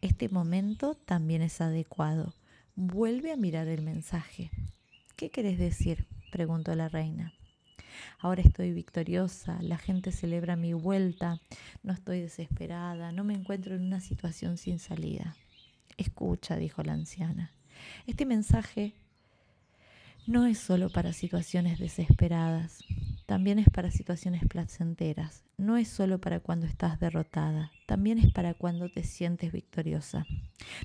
Este 0.01 0.29
momento 0.29 0.95
también 0.95 1.43
es 1.43 1.61
adecuado. 1.61 2.35
Vuelve 2.75 3.33
a 3.33 3.37
mirar 3.37 3.69
el 3.69 3.83
mensaje. 3.83 4.51
¿Qué 5.17 5.31
querés 5.31 5.59
decir? 5.59 6.07
preguntó 6.31 6.75
la 6.75 6.89
reina. 6.89 7.33
Ahora 8.19 8.43
estoy 8.43 8.73
victoriosa, 8.73 9.61
la 9.63 9.79
gente 9.79 10.13
celebra 10.13 10.57
mi 10.57 10.73
vuelta, 10.73 11.41
no 11.83 11.93
estoy 11.93 12.21
desesperada, 12.21 13.13
no 13.13 13.25
me 13.25 13.35
encuentro 13.35 13.75
en 13.75 13.83
una 13.83 14.01
situación 14.01 14.59
sin 14.59 14.79
salida. 14.79 15.37
Escucha, 15.97 16.57
dijo 16.57 16.83
la 16.83 16.93
anciana. 16.93 17.51
Este 18.07 18.27
mensaje 18.27 18.95
no 20.27 20.47
es 20.47 20.59
solo 20.59 20.91
para 20.91 21.13
situaciones 21.13 21.79
desesperadas, 21.79 22.85
también 23.27 23.59
es 23.59 23.69
para 23.71 23.91
situaciones 23.91 24.43
placenteras, 24.49 25.45
no 25.57 25.77
es 25.77 25.89
solo 25.89 26.21
para 26.21 26.41
cuando 26.41 26.67
estás 26.67 26.99
derrotada, 26.99 27.71
también 27.87 28.19
es 28.19 28.33
para 28.33 28.55
cuando 28.55 28.89
te 28.89 29.05
sientes 29.05 29.53
victoriosa. 29.53 30.27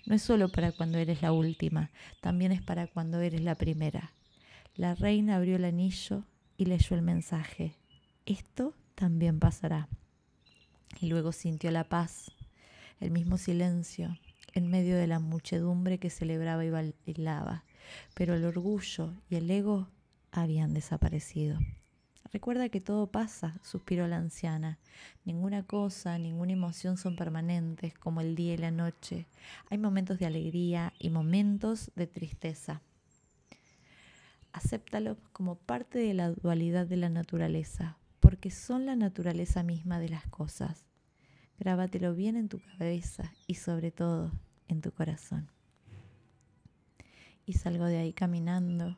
No 0.05 0.15
es 0.15 0.21
solo 0.21 0.49
para 0.49 0.71
cuando 0.71 0.97
eres 0.97 1.21
la 1.21 1.31
última, 1.31 1.89
también 2.21 2.51
es 2.51 2.61
para 2.61 2.87
cuando 2.87 3.19
eres 3.19 3.41
la 3.41 3.55
primera. 3.55 4.11
La 4.75 4.95
reina 4.95 5.35
abrió 5.35 5.55
el 5.55 5.65
anillo 5.65 6.23
y 6.57 6.65
leyó 6.65 6.95
el 6.95 7.01
mensaje. 7.01 7.75
Esto 8.25 8.73
también 8.95 9.39
pasará. 9.39 9.87
Y 10.99 11.07
luego 11.07 11.31
sintió 11.31 11.71
la 11.71 11.85
paz, 11.85 12.31
el 12.99 13.11
mismo 13.11 13.37
silencio, 13.37 14.17
en 14.53 14.69
medio 14.69 14.97
de 14.97 15.07
la 15.07 15.19
muchedumbre 15.19 15.97
que 15.97 16.09
celebraba 16.09 16.65
y 16.65 16.69
bailaba, 16.69 17.63
pero 18.13 18.35
el 18.35 18.45
orgullo 18.45 19.13
y 19.29 19.35
el 19.35 19.49
ego 19.49 19.87
habían 20.31 20.73
desaparecido. 20.73 21.59
Recuerda 22.31 22.69
que 22.69 22.79
todo 22.79 23.07
pasa, 23.07 23.59
suspiró 23.61 24.07
la 24.07 24.15
anciana. 24.15 24.79
Ninguna 25.25 25.63
cosa, 25.63 26.17
ninguna 26.17 26.53
emoción 26.53 26.95
son 26.97 27.17
permanentes, 27.17 27.93
como 27.97 28.21
el 28.21 28.35
día 28.35 28.53
y 28.53 28.57
la 28.57 28.71
noche. 28.71 29.27
Hay 29.69 29.77
momentos 29.77 30.17
de 30.17 30.27
alegría 30.27 30.93
y 30.97 31.09
momentos 31.09 31.91
de 31.95 32.07
tristeza. 32.07 32.81
Acéptalo 34.53 35.17
como 35.31 35.55
parte 35.55 35.99
de 35.99 36.13
la 36.13 36.31
dualidad 36.31 36.85
de 36.85 36.97
la 36.97 37.09
naturaleza, 37.09 37.97
porque 38.19 38.51
son 38.51 38.85
la 38.85 38.95
naturaleza 38.95 39.63
misma 39.63 39.99
de 39.99 40.09
las 40.09 40.25
cosas. 40.27 40.85
Grábatelo 41.59 42.15
bien 42.15 42.35
en 42.35 42.49
tu 42.49 42.59
cabeza 42.59 43.31
y 43.47 43.55
sobre 43.55 43.91
todo 43.91 44.31
en 44.67 44.81
tu 44.81 44.91
corazón. 44.91 45.49
Y 47.45 47.53
salgo 47.53 47.85
de 47.85 47.97
ahí 47.97 48.13
caminando. 48.13 48.97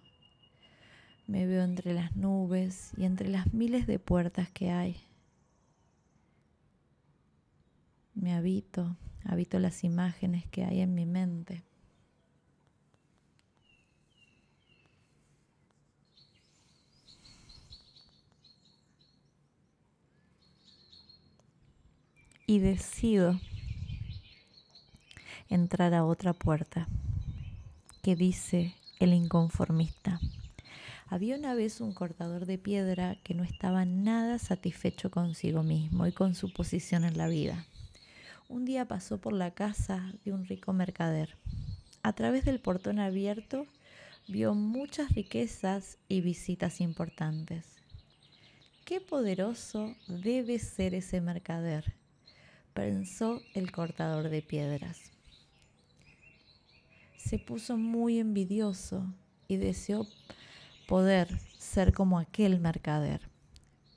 Me 1.28 1.46
veo 1.46 1.64
entre 1.64 1.94
las 1.94 2.16
nubes 2.16 2.92
y 2.98 3.06
entre 3.06 3.30
las 3.30 3.54
miles 3.54 3.88
de 3.88 4.00
puertas 4.00 4.50
que 4.52 4.72
hay. 4.72 4.98
Me 8.14 8.34
habito, 8.34 8.96
habito 9.26 9.60
las 9.60 9.84
imágenes 9.84 10.46
que 10.48 10.64
hay 10.66 10.82
en 10.82 10.94
mi 10.94 11.06
mente. 11.06 11.64
Y 22.46 22.60
decido 22.60 23.40
entrar 25.50 25.94
a 25.94 26.06
otra 26.06 26.34
puerta 26.34 26.88
que 28.02 28.16
dice 28.16 28.76
el 29.00 29.14
inconformista. 29.14 30.20
Había 31.08 31.38
una 31.38 31.54
vez 31.54 31.80
un 31.80 31.94
cortador 31.94 32.46
de 32.46 32.58
piedra 32.58 33.18
que 33.24 33.34
no 33.34 33.44
estaba 33.44 33.86
nada 33.86 34.40
satisfecho 34.40 35.12
consigo 35.12 35.64
mismo 35.64 36.08
y 36.08 36.12
con 36.12 36.34
su 36.36 36.52
posición 36.52 37.06
en 37.06 37.18
la 37.18 37.28
vida. 37.28 37.66
Un 38.50 38.66
día 38.66 38.88
pasó 38.88 39.20
por 39.20 39.34
la 39.34 39.52
casa 39.52 40.14
de 40.26 40.34
un 40.34 40.46
rico 40.46 40.74
mercader. 40.74 41.38
A 42.02 42.14
través 42.14 42.46
del 42.46 42.60
portón 42.60 43.00
abierto 43.00 43.68
vio 44.28 44.54
muchas 44.54 45.14
riquezas 45.14 45.98
y 46.10 46.22
visitas 46.22 46.82
importantes. 46.82 47.66
Qué 48.86 49.00
poderoso 49.00 49.96
debe 50.08 50.60
ser 50.60 50.94
ese 50.94 51.22
mercader 51.22 52.03
pensó 52.74 53.42
el 53.54 53.72
cortador 53.72 54.30
de 54.30 54.42
piedras. 54.42 55.12
Se 57.18 57.40
puso 57.40 57.78
muy 57.78 58.20
envidioso 58.20 59.06
y 59.48 59.58
deseó 59.58 60.08
poder 60.88 61.40
ser 61.58 61.94
como 61.94 62.20
aquel 62.20 62.60
mercader. 62.60 63.22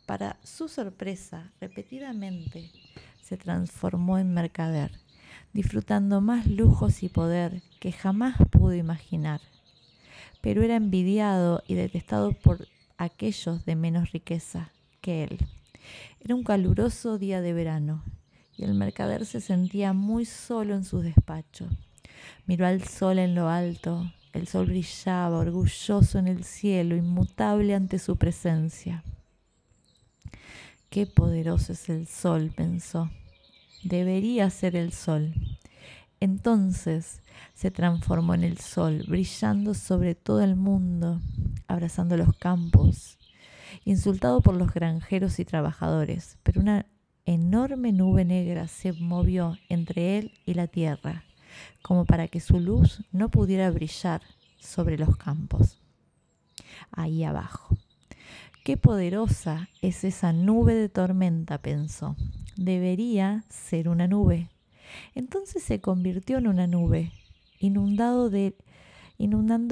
Para 0.06 0.36
su 0.44 0.68
sorpresa, 0.68 1.52
repetidamente 1.60 2.70
se 3.22 3.36
transformó 3.36 4.18
en 4.18 4.32
mercader, 4.32 4.92
disfrutando 5.52 6.20
más 6.20 6.46
lujos 6.46 7.02
y 7.02 7.08
poder 7.08 7.62
que 7.80 7.90
jamás 7.90 8.36
pudo 8.50 8.74
imaginar. 8.74 9.40
Pero 10.40 10.62
era 10.62 10.76
envidiado 10.76 11.64
y 11.66 11.74
detestado 11.74 12.32
por 12.32 12.68
aquellos 12.98 13.64
de 13.64 13.74
menos 13.74 14.12
riqueza 14.12 14.70
que 15.00 15.24
él. 15.24 15.38
Era 16.20 16.36
un 16.36 16.44
caluroso 16.44 17.18
día 17.18 17.40
de 17.40 17.52
verano 17.52 18.04
y 18.56 18.64
el 18.64 18.74
mercader 18.74 19.26
se 19.26 19.40
sentía 19.40 19.92
muy 19.92 20.24
solo 20.24 20.74
en 20.74 20.84
su 20.84 21.00
despacho. 21.00 21.68
Miró 22.46 22.66
al 22.66 22.82
sol 22.82 23.18
en 23.18 23.34
lo 23.34 23.48
alto, 23.48 24.10
el 24.32 24.46
sol 24.46 24.66
brillaba 24.66 25.38
orgulloso 25.38 26.18
en 26.18 26.28
el 26.28 26.44
cielo, 26.44 26.96
inmutable 26.96 27.74
ante 27.74 27.98
su 27.98 28.16
presencia. 28.16 29.02
Qué 30.90 31.06
poderoso 31.06 31.72
es 31.72 31.88
el 31.88 32.06
sol, 32.06 32.52
pensó. 32.54 33.10
Debería 33.82 34.48
ser 34.50 34.76
el 34.76 34.92
sol. 34.92 35.34
Entonces 36.20 37.22
se 37.54 37.70
transformó 37.70 38.34
en 38.34 38.44
el 38.44 38.58
sol, 38.58 39.04
brillando 39.08 39.74
sobre 39.74 40.14
todo 40.14 40.42
el 40.42 40.56
mundo, 40.56 41.20
abrazando 41.66 42.16
los 42.16 42.34
campos, 42.36 43.18
insultado 43.84 44.40
por 44.40 44.54
los 44.54 44.72
granjeros 44.72 45.38
y 45.38 45.44
trabajadores, 45.44 46.38
pero 46.42 46.60
una 46.60 46.86
enorme 47.26 47.92
nube 47.92 48.24
negra 48.24 48.68
se 48.68 48.92
movió 48.92 49.58
entre 49.68 50.18
él 50.18 50.32
y 50.46 50.54
la 50.54 50.68
tierra, 50.68 51.24
como 51.82 52.04
para 52.04 52.28
que 52.28 52.40
su 52.40 52.60
luz 52.60 53.02
no 53.10 53.28
pudiera 53.30 53.70
brillar 53.70 54.22
sobre 54.58 54.96
los 54.96 55.16
campos. 55.16 55.80
Ahí 56.92 57.24
abajo. 57.24 57.76
Qué 58.64 58.76
poderosa 58.76 59.68
es 59.82 60.04
esa 60.04 60.32
nube 60.32 60.74
de 60.74 60.88
tormenta, 60.88 61.58
pensó. 61.58 62.16
Debería 62.56 63.44
ser 63.48 63.88
una 63.88 64.06
nube. 64.06 64.48
Entonces 65.14 65.62
se 65.62 65.80
convirtió 65.80 66.38
en 66.38 66.46
una 66.46 66.66
nube, 66.66 67.12
inundando 67.58 68.28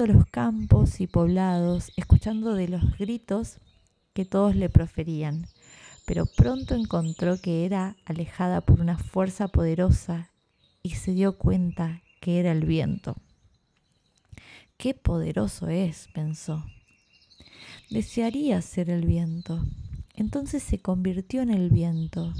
los 0.07 0.25
campos 0.25 0.99
y 0.99 1.07
poblados, 1.07 1.91
escuchando 1.95 2.53
de 2.53 2.67
los 2.67 2.97
gritos 2.97 3.59
que 4.13 4.25
todos 4.25 4.55
le 4.55 4.69
proferían 4.69 5.47
pero 6.05 6.25
pronto 6.25 6.75
encontró 6.75 7.41
que 7.41 7.65
era 7.65 7.95
alejada 8.05 8.61
por 8.61 8.79
una 8.79 8.97
fuerza 8.97 9.47
poderosa 9.47 10.31
y 10.83 10.91
se 10.91 11.13
dio 11.13 11.37
cuenta 11.37 12.03
que 12.21 12.39
era 12.39 12.51
el 12.51 12.65
viento. 12.65 13.15
Qué 14.77 14.93
poderoso 14.93 15.67
es, 15.67 16.09
pensó. 16.13 16.63
Desearía 17.89 18.61
ser 18.61 18.89
el 18.89 19.05
viento. 19.05 19.63
Entonces 20.13 20.63
se 20.63 20.79
convirtió 20.79 21.41
en 21.41 21.49
el 21.49 21.69
viento, 21.69 22.33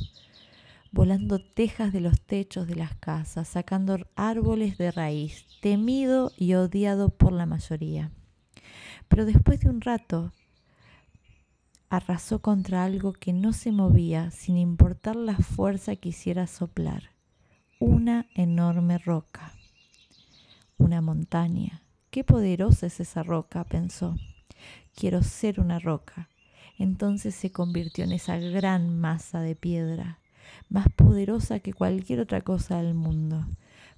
volando 0.92 1.40
tejas 1.40 1.92
de 1.92 2.02
los 2.02 2.22
techos 2.22 2.68
de 2.68 2.76
las 2.76 2.96
casas, 2.96 3.48
sacando 3.50 3.98
árboles 4.16 4.78
de 4.78 4.92
raíz, 4.92 5.46
temido 5.62 6.32
y 6.38 6.54
odiado 6.54 7.10
por 7.10 7.34
la 7.34 7.46
mayoría. 7.46 8.12
Pero 9.08 9.26
después 9.26 9.60
de 9.60 9.70
un 9.70 9.82
rato 9.82 10.32
arrasó 11.96 12.40
contra 12.40 12.84
algo 12.84 13.14
que 13.14 13.32
no 13.32 13.54
se 13.54 13.72
movía 13.72 14.30
sin 14.32 14.58
importar 14.58 15.16
la 15.16 15.38
fuerza 15.38 15.96
que 15.96 16.10
hiciera 16.10 16.46
soplar. 16.46 17.12
Una 17.80 18.28
enorme 18.36 18.98
roca. 18.98 19.54
Una 20.78 21.02
montaña. 21.02 21.84
Qué 22.12 22.24
poderosa 22.24 22.88
es 22.88 23.00
esa 23.00 23.24
roca, 23.24 23.64
pensó. 23.64 24.16
Quiero 24.94 25.24
ser 25.24 25.60
una 25.62 25.80
roca. 25.80 26.30
Entonces 26.78 27.34
se 27.34 27.52
convirtió 27.52 28.04
en 28.04 28.12
esa 28.12 28.38
gran 28.38 29.00
masa 29.00 29.40
de 29.40 29.56
piedra, 29.56 30.20
más 30.70 30.88
poderosa 30.90 31.60
que 31.60 31.74
cualquier 31.74 32.20
otra 32.20 32.42
cosa 32.42 32.82
del 32.82 32.94
mundo. 32.94 33.46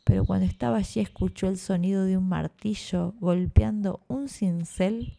Pero 0.04 0.24
cuando 0.24 0.46
estaba 0.46 0.78
allí 0.78 1.00
escuchó 1.00 1.48
el 1.48 1.58
sonido 1.58 2.06
de 2.06 2.18
un 2.18 2.30
martillo 2.30 3.16
golpeando 3.20 4.02
un 4.08 4.30
cincel 4.30 5.18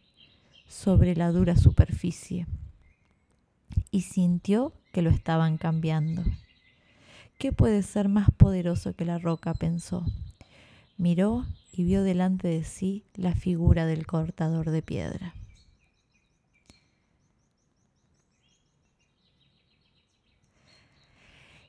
sobre 0.67 1.15
la 1.15 1.31
dura 1.31 1.57
superficie 1.57 2.47
y 3.91 4.01
sintió 4.01 4.73
que 4.91 5.01
lo 5.01 5.09
estaban 5.09 5.57
cambiando. 5.57 6.23
¿Qué 7.37 7.51
puede 7.51 7.83
ser 7.83 8.09
más 8.09 8.29
poderoso 8.31 8.93
que 8.93 9.05
la 9.05 9.17
roca? 9.17 9.53
pensó. 9.53 10.05
Miró 10.97 11.45
y 11.71 11.83
vio 11.83 12.03
delante 12.03 12.47
de 12.49 12.63
sí 12.63 13.05
la 13.15 13.33
figura 13.33 13.85
del 13.85 14.05
cortador 14.05 14.69
de 14.69 14.81
piedra. 14.81 15.33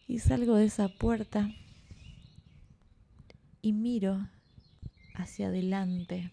Y 0.08 0.18
salgo 0.18 0.56
de 0.56 0.64
esa 0.64 0.88
puerta 0.88 1.48
y 3.62 3.72
miro 3.72 4.26
hacia 5.14 5.46
adelante 5.46 6.32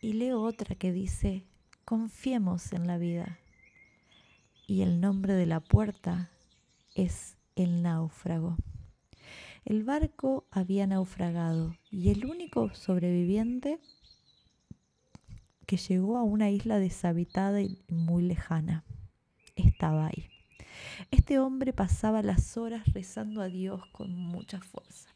y 0.00 0.14
leo 0.14 0.40
otra 0.40 0.74
que 0.74 0.92
dice, 0.92 1.44
confiemos 1.90 2.72
en 2.72 2.86
la 2.86 2.98
vida. 2.98 3.40
Y 4.68 4.82
el 4.82 5.00
nombre 5.00 5.34
de 5.34 5.46
la 5.46 5.58
puerta 5.58 6.30
es 6.94 7.36
el 7.56 7.82
náufrago. 7.82 8.56
El 9.64 9.82
barco 9.82 10.46
había 10.52 10.86
naufragado 10.86 11.74
y 11.90 12.10
el 12.10 12.26
único 12.26 12.72
sobreviviente 12.74 13.80
que 15.66 15.78
llegó 15.78 16.16
a 16.16 16.22
una 16.22 16.48
isla 16.50 16.78
deshabitada 16.78 17.60
y 17.60 17.82
muy 17.88 18.22
lejana 18.22 18.84
estaba 19.56 20.06
ahí. 20.06 20.28
Este 21.10 21.40
hombre 21.40 21.72
pasaba 21.72 22.22
las 22.22 22.56
horas 22.56 22.86
rezando 22.92 23.42
a 23.42 23.48
Dios 23.48 23.84
con 23.90 24.14
mucha 24.14 24.60
fuerza. 24.60 25.08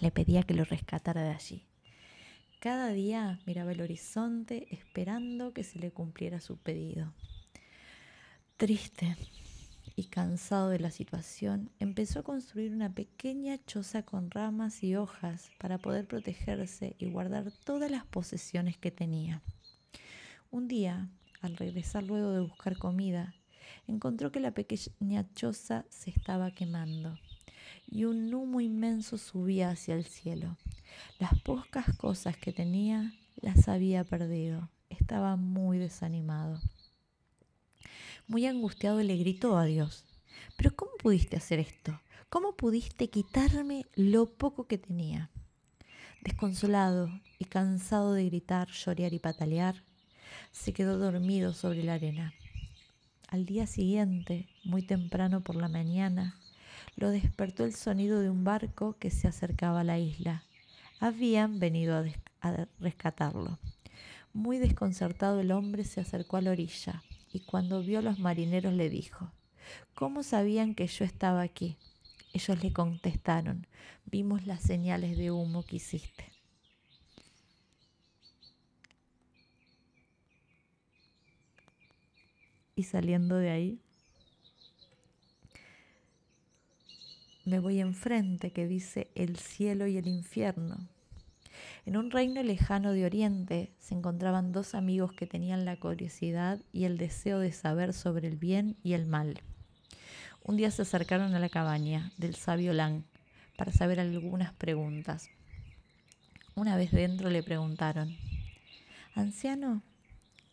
Le 0.00 0.10
pedía 0.10 0.42
que 0.42 0.54
lo 0.54 0.64
rescatara 0.64 1.22
de 1.22 1.30
allí. 1.30 1.64
Cada 2.64 2.94
día 2.94 3.38
miraba 3.44 3.72
el 3.72 3.82
horizonte 3.82 4.68
esperando 4.70 5.52
que 5.52 5.64
se 5.64 5.78
le 5.78 5.90
cumpliera 5.90 6.40
su 6.40 6.56
pedido. 6.56 7.12
Triste 8.56 9.18
y 9.96 10.04
cansado 10.04 10.70
de 10.70 10.78
la 10.78 10.90
situación, 10.90 11.68
empezó 11.78 12.20
a 12.20 12.22
construir 12.22 12.72
una 12.72 12.90
pequeña 12.90 13.62
choza 13.66 14.02
con 14.02 14.30
ramas 14.30 14.82
y 14.82 14.96
hojas 14.96 15.50
para 15.58 15.76
poder 15.76 16.06
protegerse 16.06 16.96
y 16.98 17.10
guardar 17.10 17.52
todas 17.66 17.90
las 17.90 18.06
posesiones 18.06 18.78
que 18.78 18.90
tenía. 18.90 19.42
Un 20.50 20.66
día, 20.66 21.10
al 21.42 21.58
regresar 21.58 22.04
luego 22.04 22.30
de 22.30 22.40
buscar 22.40 22.78
comida, 22.78 23.34
encontró 23.86 24.32
que 24.32 24.40
la 24.40 24.52
pequeña 24.52 25.30
choza 25.34 25.84
se 25.90 26.08
estaba 26.08 26.50
quemando 26.50 27.18
y 27.86 28.06
un 28.06 28.32
humo 28.32 28.62
inmenso 28.62 29.18
subía 29.18 29.68
hacia 29.68 29.96
el 29.96 30.06
cielo. 30.06 30.56
Las 31.18 31.38
pocas 31.40 31.96
cosas 31.96 32.36
que 32.36 32.52
tenía 32.52 33.12
las 33.40 33.68
había 33.68 34.04
perdido. 34.04 34.68
Estaba 34.88 35.36
muy 35.36 35.78
desanimado. 35.78 36.60
Muy 38.26 38.46
angustiado 38.46 39.02
le 39.02 39.16
gritó 39.16 39.56
a 39.58 39.64
Dios, 39.64 40.04
pero 40.56 40.74
¿cómo 40.74 40.92
pudiste 40.98 41.36
hacer 41.36 41.58
esto? 41.58 42.00
¿Cómo 42.30 42.56
pudiste 42.56 43.10
quitarme 43.10 43.86
lo 43.94 44.26
poco 44.26 44.66
que 44.66 44.78
tenía? 44.78 45.30
Desconsolado 46.22 47.10
y 47.38 47.44
cansado 47.44 48.14
de 48.14 48.24
gritar, 48.24 48.68
llorear 48.68 49.12
y 49.12 49.18
patalear, 49.18 49.84
se 50.52 50.72
quedó 50.72 50.98
dormido 50.98 51.52
sobre 51.52 51.82
la 51.82 51.94
arena. 51.94 52.32
Al 53.28 53.44
día 53.44 53.66
siguiente, 53.66 54.48
muy 54.64 54.82
temprano 54.82 55.42
por 55.42 55.56
la 55.56 55.68
mañana, 55.68 56.38
lo 56.96 57.10
despertó 57.10 57.64
el 57.64 57.74
sonido 57.74 58.20
de 58.20 58.30
un 58.30 58.44
barco 58.44 58.96
que 58.98 59.10
se 59.10 59.28
acercaba 59.28 59.80
a 59.80 59.84
la 59.84 59.98
isla. 59.98 60.44
Habían 61.00 61.58
venido 61.58 61.96
a, 62.40 62.68
rescatarlo. 62.80 63.58
Muy 64.32 64.58
desconcertado 64.58 65.40
el 65.40 65.52
hombre 65.52 65.84
se 65.84 66.00
acercó 66.00 66.36
a 66.36 66.40
la 66.40 66.50
orilla 66.50 67.02
y 67.32 67.40
cuando 67.40 67.82
vio 67.82 68.00
a 68.00 68.02
los 68.02 68.18
marineros 68.18 68.72
le 68.72 68.88
dijo, 68.90 69.30
¿Cómo 69.94 70.22
sabían 70.22 70.74
que 70.74 70.86
yo 70.86 71.04
estaba 71.04 71.42
aquí? 71.42 71.76
Ellos 72.32 72.62
le 72.62 72.72
contestaron, 72.72 73.66
vimos 74.06 74.46
las 74.46 74.62
señales 74.62 75.16
de 75.16 75.30
humo 75.30 75.64
que 75.64 75.76
hiciste. 75.76 76.32
Y 82.76 82.82
saliendo 82.82 83.36
de 83.36 83.50
ahí, 83.50 83.80
me 87.44 87.58
voy 87.58 87.80
enfrente 87.80 88.52
que 88.52 88.66
dice 88.66 89.10
el 89.14 89.36
cielo 89.36 89.86
y 89.86 89.98
el 89.98 90.06
infierno. 90.06 90.88
En 91.86 91.96
un 91.96 92.10
reino 92.10 92.42
lejano 92.42 92.92
de 92.92 93.04
Oriente 93.04 93.70
se 93.78 93.94
encontraban 93.94 94.52
dos 94.52 94.74
amigos 94.74 95.12
que 95.12 95.26
tenían 95.26 95.64
la 95.64 95.76
curiosidad 95.76 96.60
y 96.72 96.84
el 96.84 96.96
deseo 96.96 97.38
de 97.38 97.52
saber 97.52 97.92
sobre 97.92 98.28
el 98.28 98.36
bien 98.36 98.76
y 98.82 98.94
el 98.94 99.06
mal. 99.06 99.40
Un 100.42 100.56
día 100.56 100.70
se 100.70 100.82
acercaron 100.82 101.34
a 101.34 101.38
la 101.38 101.48
cabaña 101.48 102.12
del 102.16 102.34
sabio 102.34 102.72
Lang 102.72 103.02
para 103.56 103.72
saber 103.72 104.00
algunas 104.00 104.52
preguntas. 104.54 105.28
Una 106.54 106.76
vez 106.76 106.90
dentro 106.92 107.30
le 107.30 107.42
preguntaron, 107.42 108.16
Anciano, 109.14 109.82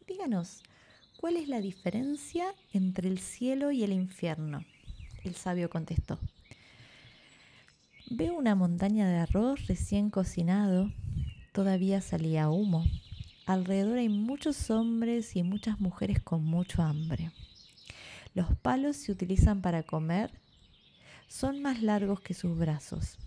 díganos, 0.08 0.62
¿cuál 1.18 1.38
es 1.38 1.48
la 1.48 1.62
diferencia 1.62 2.54
entre 2.74 3.08
el 3.08 3.20
cielo 3.20 3.72
y 3.72 3.84
el 3.84 3.94
infierno? 3.94 4.66
El 5.24 5.36
sabio 5.36 5.70
contestó, 5.70 6.20
Veo 8.14 8.36
una 8.36 8.56
montaña 8.56 9.08
de 9.08 9.20
arroz 9.20 9.68
recién 9.68 10.10
cocinado. 10.10 10.92
Todavía 11.54 12.02
salía 12.02 12.50
humo. 12.50 12.84
Alrededor 13.46 14.00
hay 14.00 14.10
muchos 14.10 14.70
hombres 14.70 15.34
y 15.38 15.44
muchas 15.44 15.80
mujeres 15.80 16.22
con 16.22 16.44
mucho 16.44 16.82
hambre. 16.82 17.32
Los 18.34 18.54
palos 18.58 18.98
se 18.98 19.14
utilizan 19.14 19.62
para 19.62 19.84
comer. 19.84 20.30
Son 21.30 21.62
más 21.62 21.82
largos 21.82 22.20
que 22.20 22.34
sus 22.34 22.58
brazos. 22.58 23.18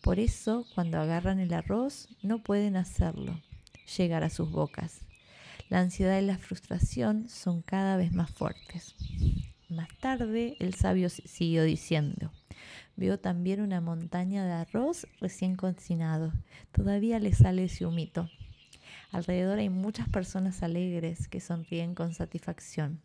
Por 0.00 0.18
eso, 0.18 0.64
cuando 0.74 0.98
agarran 0.98 1.38
el 1.38 1.52
arroz, 1.52 2.08
no 2.22 2.42
pueden 2.42 2.76
hacerlo, 2.76 3.38
llegar 3.98 4.24
a 4.24 4.30
sus 4.30 4.50
bocas. 4.50 5.02
La 5.68 5.80
ansiedad 5.80 6.18
y 6.18 6.24
la 6.24 6.38
frustración 6.38 7.28
son 7.28 7.60
cada 7.60 7.98
vez 7.98 8.10
más 8.14 8.30
fuertes. 8.30 8.94
Más 9.68 9.90
tarde, 9.98 10.56
el 10.60 10.72
sabio 10.72 11.10
siguió 11.10 11.62
diciendo, 11.62 12.32
Veo 12.96 13.18
también 13.18 13.60
una 13.60 13.80
montaña 13.80 14.44
de 14.44 14.52
arroz 14.52 15.06
recién 15.20 15.56
cocinado. 15.56 16.32
Todavía 16.72 17.18
le 17.18 17.32
sale 17.32 17.64
ese 17.64 17.86
humito. 17.86 18.28
Alrededor 19.12 19.58
hay 19.58 19.68
muchas 19.68 20.08
personas 20.08 20.62
alegres 20.62 21.28
que 21.28 21.40
sonríen 21.40 21.94
con 21.94 22.14
satisfacción. 22.14 23.00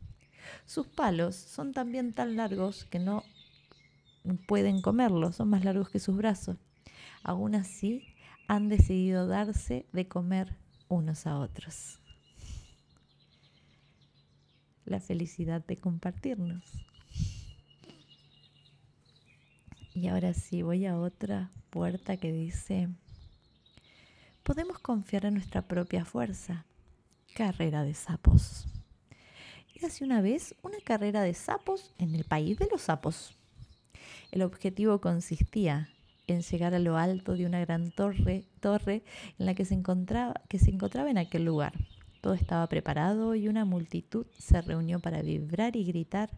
Sus 0.65 0.87
palos 0.87 1.35
son 1.35 1.73
también 1.73 2.13
tan 2.13 2.35
largos 2.35 2.85
que 2.85 2.99
no 2.99 3.23
pueden 4.47 4.81
comerlos, 4.81 5.35
son 5.35 5.49
más 5.49 5.63
largos 5.63 5.89
que 5.89 5.99
sus 5.99 6.15
brazos. 6.15 6.57
Aún 7.23 7.55
así, 7.55 8.15
han 8.47 8.69
decidido 8.69 9.27
darse 9.27 9.85
de 9.93 10.07
comer 10.07 10.55
unos 10.87 11.27
a 11.27 11.37
otros. 11.37 11.99
La 14.85 14.99
felicidad 14.99 15.63
de 15.63 15.77
compartirnos. 15.77 16.63
Y 19.99 20.07
ahora 20.07 20.33
sí, 20.33 20.62
voy 20.62 20.85
a 20.85 20.97
otra 20.97 21.51
puerta 21.71 22.15
que 22.15 22.31
dice, 22.31 22.88
podemos 24.43 24.79
confiar 24.79 25.25
en 25.25 25.33
nuestra 25.33 25.62
propia 25.62 26.05
fuerza. 26.05 26.65
Carrera 27.35 27.83
de 27.83 27.93
sapos. 27.93 28.65
Y 29.75 29.85
hace 29.85 30.05
una 30.05 30.21
vez 30.21 30.55
una 30.62 30.77
carrera 30.85 31.21
de 31.21 31.33
sapos 31.33 31.93
en 31.97 32.15
el 32.15 32.23
país 32.23 32.57
de 32.57 32.69
los 32.71 32.83
sapos. 32.83 33.35
El 34.31 34.43
objetivo 34.43 35.01
consistía 35.01 35.89
en 36.27 36.43
llegar 36.43 36.73
a 36.73 36.79
lo 36.79 36.95
alto 36.95 37.35
de 37.35 37.45
una 37.45 37.59
gran 37.59 37.91
torre, 37.91 38.45
torre 38.62 39.03
en 39.38 39.47
la 39.47 39.53
que 39.53 39.65
se, 39.65 39.73
encontraba, 39.73 40.35
que 40.47 40.59
se 40.59 40.71
encontraba 40.71 41.12
en 41.12 41.17
aquel 41.17 41.43
lugar. 41.43 41.73
Todo 42.21 42.35
estaba 42.35 42.65
preparado 42.69 43.35
y 43.35 43.49
una 43.49 43.65
multitud 43.65 44.27
se 44.38 44.62
reunió 44.62 45.01
para 45.01 45.21
vibrar 45.21 45.75
y 45.75 45.83
gritar 45.83 46.29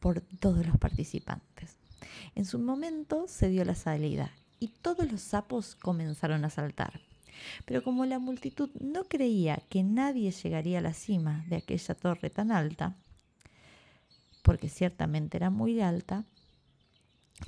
por 0.00 0.20
todos 0.20 0.66
los 0.66 0.76
participantes. 0.78 1.78
En 2.34 2.44
su 2.44 2.58
momento 2.58 3.26
se 3.28 3.48
dio 3.48 3.64
la 3.64 3.74
salida 3.74 4.32
y 4.60 4.68
todos 4.68 5.10
los 5.10 5.20
sapos 5.20 5.74
comenzaron 5.74 6.44
a 6.44 6.50
saltar. 6.50 7.00
Pero 7.64 7.82
como 7.82 8.04
la 8.04 8.18
multitud 8.18 8.70
no 8.80 9.04
creía 9.04 9.62
que 9.68 9.82
nadie 9.82 10.30
llegaría 10.30 10.78
a 10.78 10.82
la 10.82 10.92
cima 10.92 11.44
de 11.48 11.56
aquella 11.56 11.94
torre 11.94 12.30
tan 12.30 12.50
alta, 12.50 12.96
porque 14.42 14.68
ciertamente 14.68 15.36
era 15.36 15.50
muy 15.50 15.80
alta, 15.80 16.24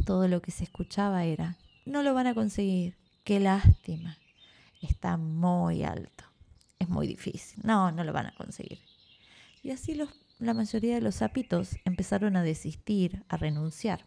todo 0.04 0.28
lo 0.28 0.40
que 0.42 0.50
se 0.50 0.64
escuchaba 0.64 1.24
era, 1.24 1.56
no 1.86 2.02
lo 2.02 2.14
van 2.14 2.28
a 2.28 2.34
conseguir, 2.34 2.96
qué 3.24 3.40
lástima, 3.40 4.18
está 4.80 5.16
muy 5.16 5.82
alto, 5.82 6.24
es 6.78 6.88
muy 6.88 7.06
difícil, 7.06 7.60
no, 7.64 7.90
no 7.90 8.04
lo 8.04 8.12
van 8.12 8.26
a 8.26 8.34
conseguir. 8.34 8.78
Y 9.62 9.70
así 9.70 9.98
la 10.38 10.54
mayoría 10.54 10.94
de 10.94 11.00
los 11.00 11.16
sapitos 11.16 11.76
empezaron 11.84 12.36
a 12.36 12.42
desistir, 12.42 13.24
a 13.28 13.36
renunciar. 13.36 14.06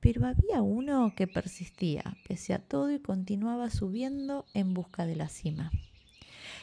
Pero 0.00 0.26
había 0.26 0.62
uno 0.62 1.14
que 1.14 1.26
persistía, 1.26 2.16
pese 2.26 2.54
a 2.54 2.58
todo, 2.58 2.90
y 2.90 2.98
continuaba 2.98 3.70
subiendo 3.70 4.46
en 4.54 4.72
busca 4.74 5.06
de 5.06 5.16
la 5.16 5.28
cima. 5.28 5.70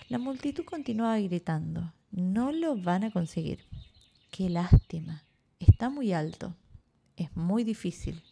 La 0.09 0.17
multitud 0.17 0.63
continuaba 0.65 1.19
gritando, 1.19 1.93
no 2.11 2.51
lo 2.51 2.75
van 2.75 3.03
a 3.03 3.11
conseguir. 3.11 3.59
Qué 4.31 4.49
lástima, 4.49 5.23
está 5.59 5.89
muy 5.89 6.13
alto, 6.13 6.55
es 7.15 7.35
muy 7.35 7.63
difícil. 7.63 8.23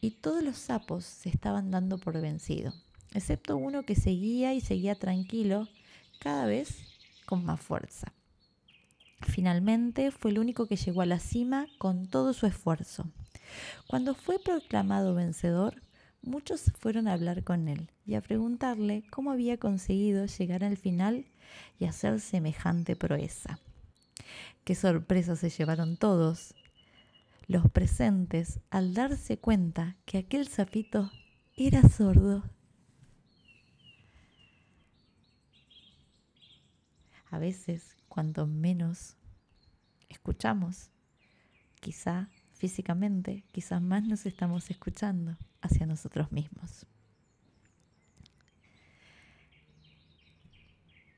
Y 0.00 0.12
todos 0.12 0.42
los 0.42 0.56
sapos 0.56 1.04
se 1.04 1.28
estaban 1.28 1.70
dando 1.70 1.98
por 1.98 2.20
vencido, 2.20 2.74
excepto 3.14 3.56
uno 3.56 3.84
que 3.84 3.94
seguía 3.94 4.52
y 4.54 4.60
seguía 4.60 4.94
tranquilo, 4.94 5.68
cada 6.18 6.46
vez 6.46 6.84
con 7.24 7.44
más 7.44 7.60
fuerza. 7.60 8.12
Finalmente 9.22 10.10
fue 10.10 10.32
el 10.32 10.38
único 10.38 10.66
que 10.66 10.76
llegó 10.76 11.02
a 11.02 11.06
la 11.06 11.20
cima 11.20 11.66
con 11.78 12.08
todo 12.08 12.32
su 12.32 12.46
esfuerzo. 12.46 13.10
Cuando 13.86 14.14
fue 14.14 14.38
proclamado 14.38 15.14
vencedor, 15.14 15.82
muchos 16.22 16.72
fueron 16.78 17.08
a 17.08 17.12
hablar 17.12 17.44
con 17.44 17.68
él 17.68 17.90
y 18.06 18.14
a 18.14 18.20
preguntarle 18.20 19.04
cómo 19.10 19.30
había 19.30 19.58
conseguido 19.58 20.26
llegar 20.26 20.64
al 20.64 20.76
final 20.76 21.26
y 21.78 21.86
hacer 21.86 22.20
semejante 22.20 22.96
proeza. 22.96 23.58
Qué 24.64 24.74
sorpresa 24.74 25.36
se 25.36 25.50
llevaron 25.50 25.96
todos 25.96 26.54
los 27.46 27.70
presentes 27.70 28.60
al 28.70 28.94
darse 28.94 29.38
cuenta 29.38 29.96
que 30.04 30.18
aquel 30.18 30.48
sapito 30.48 31.10
era 31.56 31.82
sordo. 31.88 32.44
A 37.30 37.38
veces, 37.38 37.96
cuanto 38.08 38.46
menos 38.46 39.16
escuchamos, 40.08 40.90
quizá 41.80 42.28
físicamente, 42.62 43.42
quizás 43.50 43.82
más 43.82 44.04
nos 44.04 44.24
estamos 44.24 44.70
escuchando 44.70 45.36
hacia 45.62 45.84
nosotros 45.84 46.30
mismos. 46.30 46.86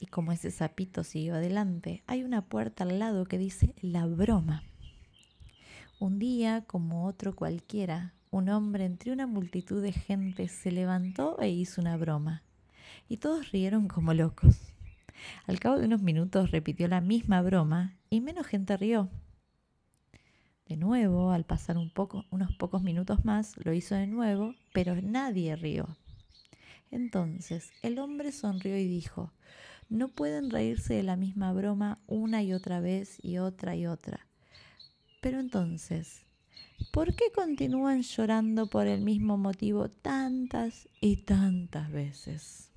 Y 0.01 0.07
como 0.07 0.33
ese 0.33 0.51
sapito 0.51 1.05
siguió 1.05 1.35
adelante, 1.35 2.03
hay 2.07 2.23
una 2.23 2.47
puerta 2.47 2.85
al 2.85 2.99
lado 2.99 3.27
que 3.27 3.37
dice 3.37 3.75
la 3.83 4.07
broma. 4.07 4.63
Un 6.01 6.19
día, 6.19 6.65
como 6.67 7.05
otro 7.05 7.37
cualquiera, 7.37 8.15
un 8.31 8.49
hombre 8.49 8.87
entre 8.87 9.13
una 9.13 9.27
multitud 9.27 9.83
de 9.83 9.93
gente 9.93 10.49
se 10.49 10.73
levantó 10.73 11.39
e 11.41 11.51
hizo 11.51 11.83
una 11.83 11.99
broma. 11.99 12.43
Y 13.07 13.19
todos 13.19 13.53
rieron 13.53 13.87
como 13.87 14.15
locos. 14.15 14.73
Al 15.47 15.61
cabo 15.61 15.79
de 15.79 15.85
unos 15.85 16.01
minutos 16.01 16.53
repitió 16.53 16.89
la 16.89 17.03
misma 17.03 17.43
broma 17.43 17.99
y 18.09 18.23
menos 18.23 18.47
gente 18.47 18.79
rió. 18.79 19.11
De 20.69 20.77
nuevo, 20.77 21.31
al 21.31 21.45
pasar 21.45 21.77
unos 21.77 22.53
pocos 22.57 22.83
minutos 22.83 23.25
más, 23.25 23.55
lo 23.65 23.75
hizo 23.75 23.95
de 23.95 24.07
nuevo, 24.07 24.55
pero 24.73 24.95
nadie 25.01 25.57
rió. 25.57 25.97
Entonces 26.91 27.71
el 27.83 27.99
hombre 27.99 28.33
sonrió 28.33 28.79
y 28.79 28.87
dijo, 28.87 29.33
no 29.89 30.09
pueden 30.09 30.51
reírse 30.51 30.95
de 30.95 31.03
la 31.03 31.17
misma 31.17 31.53
broma 31.53 31.99
una 32.07 32.43
y 32.43 32.53
otra 32.53 32.81
vez 32.81 33.19
y 33.23 33.39
otra 33.39 33.77
y 33.77 33.87
otra. 33.87 34.27
Pero 35.21 35.41
entonces, 35.41 36.25
¿por 36.93 37.15
qué 37.15 37.25
continúan 37.35 38.03
llorando 38.03 38.67
por 38.69 38.87
el 38.87 39.01
mismo 39.03 39.37
motivo 39.37 39.89
tantas 39.89 40.89
y 41.01 41.19
tantas 41.19 41.91
veces? 41.91 42.71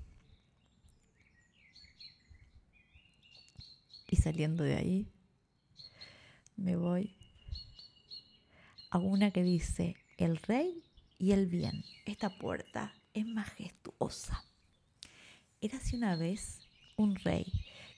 Y 4.10 4.16
saliendo 4.18 4.64
de 4.64 4.76
ahí, 4.76 5.12
me 6.56 6.76
voy 6.76 7.17
a 8.90 8.98
una 8.98 9.32
que 9.32 9.44
dice 9.44 9.96
el 10.18 10.38
rey 10.38 10.84
y 11.18 11.32
el 11.32 11.48
bien. 11.48 11.84
Esta 12.06 12.30
puerta 12.30 12.94
es 13.14 13.26
majestuosa. 13.26 14.44
Hace 15.74 15.96
una 15.98 16.16
vez 16.16 16.68
un 16.96 17.16
rey 17.16 17.46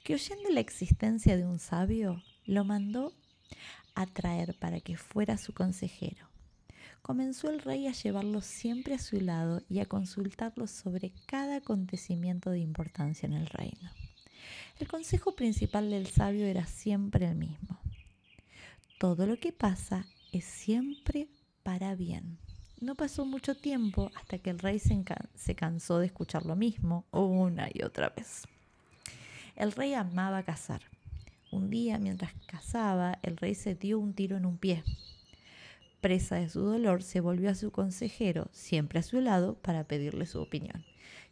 que 0.04 0.14
oyendo 0.14 0.50
la 0.50 0.60
existencia 0.60 1.38
de 1.38 1.46
un 1.46 1.60
sabio 1.60 2.22
lo 2.46 2.66
mandó 2.66 3.14
a 3.96 4.06
traer 4.06 4.58
para 4.58 4.82
que 4.82 4.98
fuera 4.98 5.38
su 5.38 5.54
consejero. 5.54 6.28
Comenzó 7.02 7.50
el 7.50 7.62
rey 7.62 7.88
a 7.88 7.94
llevarlo 7.94 8.42
siempre 8.42 8.96
a 8.96 9.00
su 9.00 9.22
lado 9.22 9.62
y 9.70 9.80
a 9.80 9.86
consultarlo 9.86 10.68
sobre 10.68 11.14
cada 11.26 11.58
acontecimiento 11.58 12.50
de 12.50 12.60
importancia 12.60 13.28
en 13.28 13.34
el 13.34 13.48
reino. 13.48 13.92
El 14.80 14.88
consejo 14.88 15.36
principal 15.36 15.90
del 15.90 16.08
sabio 16.08 16.48
era 16.48 16.66
siempre 16.66 17.28
el 17.28 17.36
mismo. 17.36 17.80
Todo 19.00 19.26
lo 19.26 19.38
que 19.38 19.54
pasa 19.54 20.06
es 20.32 20.46
siempre 20.46 21.28
para 21.64 21.96
bien. 21.96 22.38
No 22.80 22.96
pasó 22.96 23.26
mucho 23.26 23.56
tiempo 23.56 24.12
hasta 24.16 24.38
que 24.38 24.50
el 24.50 24.60
rey 24.60 24.80
se, 24.80 25.56
cansó 25.56 26.00
de 26.00 26.06
escuchar 26.06 26.46
lo 26.46 26.56
mismo 26.56 27.06
una 27.12 27.68
y 27.74 27.84
otra 27.84 28.10
vez. 28.10 28.44
El 29.56 29.74
rey 29.74 29.94
amaba 29.94 30.44
cazar. 30.44 30.82
Un 31.52 31.70
día, 31.70 31.98
mientras 31.98 32.34
cazaba, 32.46 33.20
el 33.24 33.36
rey 33.36 33.56
se 33.56 33.76
dio 33.76 34.00
un 34.00 34.14
tiro 34.14 34.38
en 34.38 34.46
un 34.46 34.58
pie. 34.58 34.84
Presa 36.00 36.36
de 36.36 36.48
su 36.48 36.62
dolor, 36.62 37.04
se 37.04 37.20
volvió 37.20 37.50
a 37.50 37.56
su 37.56 37.72
consejero, 37.72 38.48
siempre 38.54 39.00
a 39.00 39.04
su 39.04 39.20
lado, 39.20 39.56
para 39.56 39.84
pedirle 39.84 40.26
su 40.26 40.40
opinión. 40.40 40.86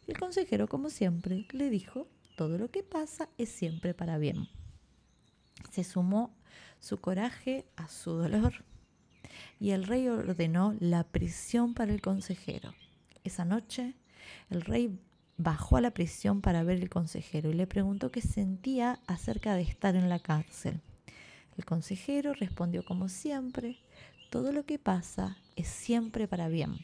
el 0.06 0.18
consejero, 0.18 0.68
como 0.68 0.90
siempre, 0.90 1.46
le 1.52 1.70
dijo, 1.70 2.08
todo 2.36 2.58
lo 2.58 2.70
que 2.70 2.82
pasa 2.82 3.28
es 3.38 3.48
siempre 3.48 3.94
para 3.94 4.18
bien. 4.18 4.48
Se 5.70 5.84
sumó 5.84 6.36
su 6.80 7.00
coraje 7.00 7.64
a 7.76 7.88
su 7.88 8.12
dolor 8.12 8.64
y 9.60 9.70
el 9.70 9.84
rey 9.84 10.08
ordenó 10.08 10.74
la 10.80 11.04
prisión 11.04 11.74
para 11.74 11.92
el 11.92 12.00
consejero. 12.00 12.74
Esa 13.24 13.44
noche 13.44 13.94
el 14.50 14.62
rey 14.62 14.98
bajó 15.36 15.76
a 15.76 15.80
la 15.80 15.92
prisión 15.92 16.40
para 16.40 16.64
ver 16.64 16.78
el 16.78 16.90
consejero 16.90 17.50
y 17.50 17.54
le 17.54 17.66
preguntó 17.66 18.10
qué 18.10 18.20
sentía 18.20 19.00
acerca 19.06 19.54
de 19.54 19.62
estar 19.62 19.96
en 19.96 20.08
la 20.08 20.18
cárcel. 20.18 20.80
El 21.56 21.64
consejero 21.64 22.34
respondió 22.34 22.84
como 22.84 23.08
siempre, 23.08 23.78
todo 24.30 24.52
lo 24.52 24.64
que 24.64 24.78
pasa 24.78 25.38
es 25.56 25.68
siempre 25.68 26.28
para 26.28 26.48
bien. 26.48 26.76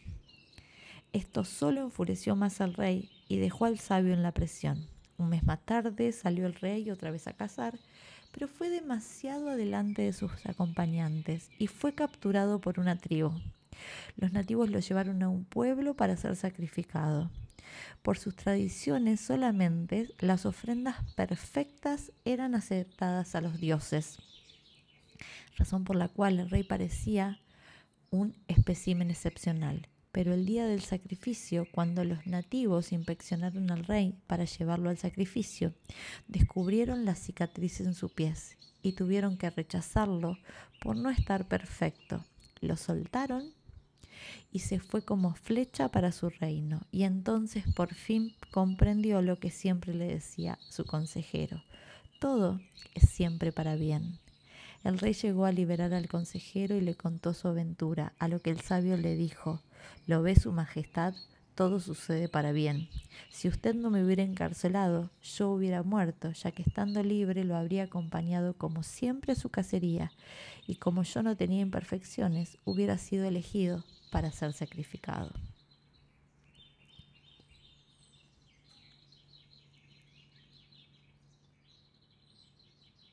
Esto 1.13 1.45
solo 1.45 1.83
enfureció 1.83 2.35
más 2.35 2.61
al 2.61 2.75
rey 2.75 3.11
y 3.29 3.37
dejó 3.37 3.67
al 3.67 3.79
sabio 3.79 4.15
en 4.15 4.23
la 4.23 4.33
prisión. 4.33 4.89
Un 5.17 5.29
mes 5.29 5.45
más 5.45 5.65
tarde 5.65 6.11
salió 6.11 6.47
el 6.47 6.55
rey 6.55 6.91
otra 6.91 7.11
vez 7.11 7.29
a 7.29 7.35
cazar 7.35 7.79
pero 8.35 8.49
fue 8.49 8.69
demasiado 8.69 9.49
adelante 9.49 10.03
de 10.03 10.13
sus 10.13 10.45
acompañantes 10.45 11.51
y 11.57 11.69
fue 11.69 11.95
capturado 11.95 12.61
por 12.61 12.81
una 12.81 12.99
tribu. 12.99 13.31
Los 14.17 14.33
nativos 14.33 14.71
lo 14.71 14.81
llevaron 14.81 15.23
a 15.23 15.29
un 15.29 15.45
pueblo 15.45 15.95
para 15.95 16.17
ser 16.17 16.35
sacrificado. 16.35 17.31
Por 18.03 18.19
sus 18.19 18.35
tradiciones 18.35 19.21
solamente 19.21 20.11
las 20.19 20.47
ofrendas 20.47 20.97
perfectas 21.15 22.13
eran 22.25 22.57
aceptadas 22.57 23.37
a 23.37 23.41
los 23.41 23.61
dioses, 23.61 24.19
razón 25.57 25.85
por 25.85 25.95
la 25.95 26.09
cual 26.09 26.41
el 26.41 26.51
rey 26.51 26.65
parecía 26.65 27.41
un 28.11 28.35
espécimen 28.49 29.11
excepcional. 29.11 29.89
Pero 30.15 30.33
el 30.33 30.47
día 30.47 30.65
del 30.65 30.81
sacrificio, 30.81 31.67
cuando 31.73 32.05
los 32.05 32.25
nativos 32.25 32.93
inspeccionaron 32.93 33.73
al 33.73 33.85
rey 33.85 34.15
para 34.29 34.45
llevarlo 34.45 34.89
al 34.89 34.97
sacrificio, 34.97 35.75
descubrieron 36.29 37.05
las 37.05 37.19
cicatrices 37.19 37.85
en 37.85 37.95
su 37.95 38.11
pies 38.11 38.57
y 38.81 38.93
tuvieron 38.93 39.37
que 39.37 39.51
rechazarlo 39.51 40.39
por 40.81 40.97
no 40.97 41.11
estar 41.11 41.49
perfecto. 41.49 42.25
Lo 42.61 42.77
soltaron 42.77 43.55
y 44.53 44.61
se 44.61 44.79
fue 44.79 45.05
como 45.05 45.35
flecha 45.35 45.89
para 45.89 46.13
su 46.13 46.31
reino. 46.31 46.83
Y 46.93 47.03
entonces 47.03 47.65
por 47.75 47.93
fin 47.93 48.37
comprendió 48.53 49.21
lo 49.21 49.41
que 49.41 49.51
siempre 49.51 49.95
le 49.95 50.07
decía 50.07 50.61
su 50.61 50.85
consejero. 50.85 51.65
Todo 52.21 52.61
es 52.95 53.11
siempre 53.11 53.51
para 53.51 53.75
bien. 53.75 54.21
El 54.85 55.01
rey 55.01 55.15
llegó 55.15 55.45
a 55.45 55.51
liberar 55.51 55.93
al 55.93 56.07
consejero 56.07 56.77
y 56.77 56.83
le 56.83 56.95
contó 56.95 57.35
su 57.35 57.49
aventura, 57.49 58.13
a 58.21 58.29
lo 58.29 58.41
que 58.41 58.51
el 58.51 58.61
sabio 58.61 58.97
le 58.97 59.17
dijo, 59.17 59.61
lo 60.07 60.23
ve 60.23 60.37
su 60.37 60.53
majestad, 60.53 61.15
todo 61.55 61.79
sucede 61.81 62.29
para 62.29 62.53
bien. 62.53 62.89
Si 63.31 63.49
usted 63.49 63.75
no 63.75 63.91
me 63.91 64.05
hubiera 64.05 64.23
encarcelado, 64.23 65.11
yo 65.23 65.51
hubiera 65.51 65.83
muerto, 65.83 66.33
ya 66.33 66.51
que 66.51 66.63
estando 66.63 67.03
libre 67.03 67.45
lo 67.45 67.57
habría 67.57 67.85
acompañado 67.85 68.55
como 68.55 68.83
siempre 68.83 69.33
a 69.33 69.37
su 69.37 69.51
cacería, 69.51 70.11
y 70.67 70.77
como 70.77 71.03
yo 71.03 71.23
no 71.23 71.37
tenía 71.37 71.61
imperfecciones, 71.61 72.59
hubiera 72.65 72.99
sido 72.99 73.25
elegido 73.25 73.85
para 74.11 74.33
ser 74.33 74.53
sacrificado. 74.53 75.31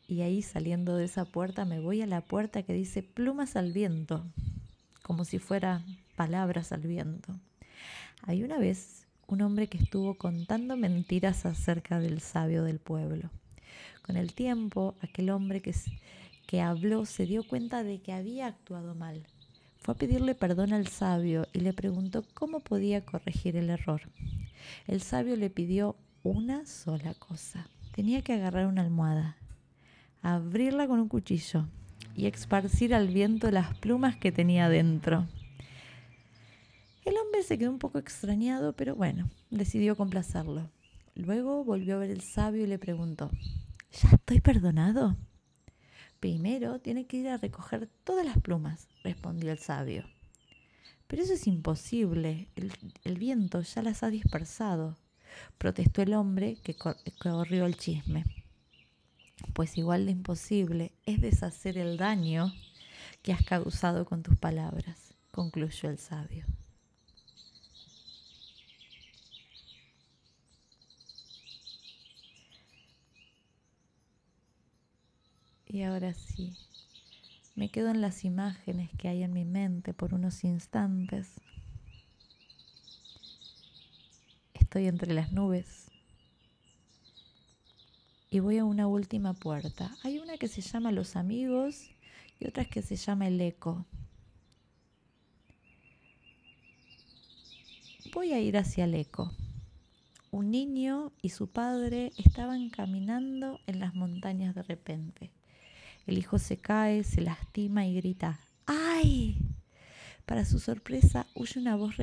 Y 0.07 0.23
ahí 0.23 0.41
saliendo 0.41 0.97
de 0.97 1.05
esa 1.05 1.23
puerta 1.23 1.63
me 1.63 1.79
voy 1.79 2.01
a 2.01 2.05
la 2.05 2.19
puerta 2.19 2.63
que 2.63 2.73
dice 2.73 3.01
plumas 3.01 3.55
al 3.55 3.71
viento, 3.71 4.25
como 5.03 5.23
si 5.23 5.39
fuera 5.39 5.85
palabras 6.15 6.71
al 6.71 6.81
viento. 6.81 7.33
Hay 8.23 8.43
una 8.43 8.57
vez 8.57 9.07
un 9.27 9.41
hombre 9.41 9.67
que 9.67 9.77
estuvo 9.77 10.15
contando 10.15 10.75
mentiras 10.75 11.45
acerca 11.45 11.99
del 11.99 12.19
sabio 12.19 12.63
del 12.63 12.79
pueblo. 12.79 13.29
Con 14.01 14.17
el 14.17 14.33
tiempo, 14.33 14.95
aquel 15.01 15.29
hombre 15.29 15.61
que, 15.61 15.73
que 16.47 16.61
habló 16.61 17.05
se 17.05 17.25
dio 17.25 17.47
cuenta 17.47 17.83
de 17.83 18.01
que 18.01 18.13
había 18.13 18.47
actuado 18.47 18.93
mal. 18.93 19.25
Fue 19.79 19.93
a 19.93 19.97
pedirle 19.97 20.35
perdón 20.35 20.73
al 20.73 20.87
sabio 20.87 21.47
y 21.53 21.61
le 21.61 21.73
preguntó 21.73 22.23
cómo 22.33 22.59
podía 22.59 23.03
corregir 23.05 23.55
el 23.55 23.69
error. 23.69 24.01
El 24.85 25.01
sabio 25.01 25.35
le 25.35 25.49
pidió 25.49 25.95
una 26.23 26.65
sola 26.65 27.13
cosa. 27.15 27.67
Tenía 27.95 28.21
que 28.21 28.33
agarrar 28.33 28.67
una 28.67 28.81
almohada, 28.81 29.37
abrirla 30.21 30.87
con 30.87 30.99
un 30.99 31.07
cuchillo 31.07 31.65
y 32.15 32.27
esparcir 32.27 32.93
al 32.93 33.07
viento 33.07 33.49
las 33.49 33.75
plumas 33.77 34.15
que 34.17 34.31
tenía 34.31 34.69
dentro. 34.69 35.25
El 37.03 37.17
hombre 37.17 37.41
se 37.41 37.57
quedó 37.57 37.71
un 37.71 37.79
poco 37.79 37.97
extrañado, 37.97 38.75
pero 38.75 38.95
bueno, 38.95 39.29
decidió 39.49 39.95
complacerlo. 39.95 40.69
Luego 41.15 41.63
volvió 41.63 41.95
a 41.95 41.99
ver 41.99 42.11
el 42.11 42.21
sabio 42.21 42.63
y 42.63 42.67
le 42.67 42.77
preguntó, 42.77 43.31
¿Ya 43.91 44.09
estoy 44.11 44.39
perdonado? 44.39 45.17
Primero 46.19 46.79
tiene 46.79 47.07
que 47.07 47.17
ir 47.17 47.27
a 47.29 47.37
recoger 47.37 47.89
todas 48.03 48.25
las 48.25 48.37
plumas, 48.37 48.87
respondió 49.03 49.51
el 49.51 49.57
sabio. 49.57 50.05
Pero 51.07 51.23
eso 51.23 51.33
es 51.33 51.47
imposible, 51.47 52.47
el, 52.55 53.17
viento 53.17 53.61
ya 53.61 53.81
las 53.81 54.03
ha 54.03 54.09
dispersado, 54.09 54.95
protestó 55.57 56.03
el 56.03 56.13
hombre 56.13 56.57
que 56.63 56.75
corrió 57.19 57.65
el 57.65 57.75
chisme. 57.75 58.23
Pues 59.53 59.77
igual 59.77 60.05
de 60.05 60.11
imposible 60.11 60.93
es 61.05 61.19
deshacer 61.19 61.77
el 61.77 61.97
daño 61.97 62.53
que 63.23 63.33
has 63.33 63.43
causado 63.43 64.05
con 64.05 64.23
tus 64.23 64.37
palabras, 64.37 65.15
concluyó 65.31 65.89
el 65.89 65.97
sabio. 65.97 66.45
Y 75.73 75.83
ahora 75.83 76.13
sí, 76.13 76.51
me 77.55 77.69
quedo 77.69 77.91
en 77.91 78.01
las 78.01 78.25
imágenes 78.25 78.89
que 78.97 79.07
hay 79.07 79.23
en 79.23 79.31
mi 79.31 79.45
mente 79.45 79.93
por 79.93 80.13
unos 80.13 80.43
instantes. 80.43 81.39
Estoy 84.53 84.87
entre 84.87 85.13
las 85.13 85.31
nubes. 85.31 85.89
Y 88.29 88.39
voy 88.39 88.57
a 88.57 88.65
una 88.65 88.87
última 88.87 89.33
puerta. 89.33 89.95
Hay 90.03 90.19
una 90.19 90.37
que 90.37 90.49
se 90.49 90.59
llama 90.59 90.91
Los 90.91 91.15
Amigos 91.15 91.89
y 92.37 92.49
otra 92.49 92.65
que 92.65 92.81
se 92.81 92.97
llama 92.97 93.27
El 93.27 93.39
Eco. 93.39 93.85
Voy 98.13 98.33
a 98.33 98.41
ir 98.41 98.57
hacia 98.57 98.83
el 98.83 98.95
eco. 98.95 99.31
Un 100.31 100.51
niño 100.51 101.13
y 101.21 101.29
su 101.29 101.47
padre 101.47 102.11
estaban 102.17 102.69
caminando 102.69 103.61
en 103.67 103.79
las 103.79 103.95
montañas 103.95 104.53
de 104.53 104.63
repente. 104.63 105.31
El 106.07 106.17
hijo 106.17 106.39
se 106.39 106.57
cae, 106.57 107.03
se 107.03 107.21
lastima 107.21 107.85
y 107.85 107.95
grita, 107.95 108.39
¡ay! 108.65 109.37
Para 110.25 110.45
su 110.45 110.59
sorpresa, 110.59 111.27
oye 111.35 111.59
una 111.59 111.75
voz, 111.75 111.95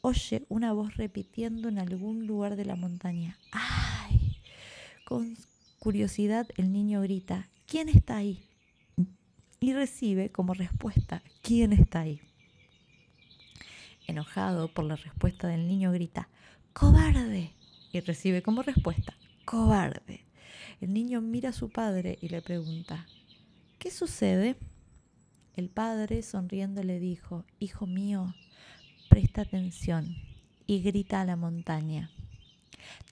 oye 0.00 0.46
una 0.48 0.72
voz 0.72 0.96
repitiendo 0.96 1.68
en 1.68 1.78
algún 1.78 2.26
lugar 2.26 2.56
de 2.56 2.64
la 2.64 2.76
montaña, 2.76 3.36
¡ay! 3.50 4.38
Con 5.04 5.36
curiosidad 5.78 6.48
el 6.56 6.72
niño 6.72 7.02
grita, 7.02 7.48
¿quién 7.66 7.88
está 7.88 8.16
ahí? 8.16 8.42
Y 9.60 9.74
recibe 9.74 10.30
como 10.30 10.54
respuesta, 10.54 11.22
¿quién 11.42 11.72
está 11.72 12.00
ahí? 12.00 12.20
Enojado 14.06 14.68
por 14.68 14.84
la 14.84 14.96
respuesta 14.96 15.46
del 15.48 15.68
niño 15.68 15.92
grita, 15.92 16.28
¡cobarde! 16.72 17.52
Y 17.92 18.00
recibe 18.00 18.42
como 18.42 18.62
respuesta, 18.62 19.14
¡cobarde! 19.44 20.24
El 20.80 20.92
niño 20.92 21.20
mira 21.20 21.50
a 21.50 21.52
su 21.52 21.68
padre 21.68 22.18
y 22.20 22.28
le 22.28 22.42
pregunta, 22.42 23.06
¿Qué 23.82 23.90
sucede? 23.90 24.54
El 25.56 25.68
padre 25.68 26.22
sonriendo 26.22 26.84
le 26.84 27.00
dijo, 27.00 27.44
Hijo 27.58 27.88
mío, 27.88 28.32
presta 29.08 29.40
atención 29.40 30.06
y 30.68 30.82
grita 30.82 31.20
a 31.20 31.24
la 31.24 31.34
montaña, 31.34 32.08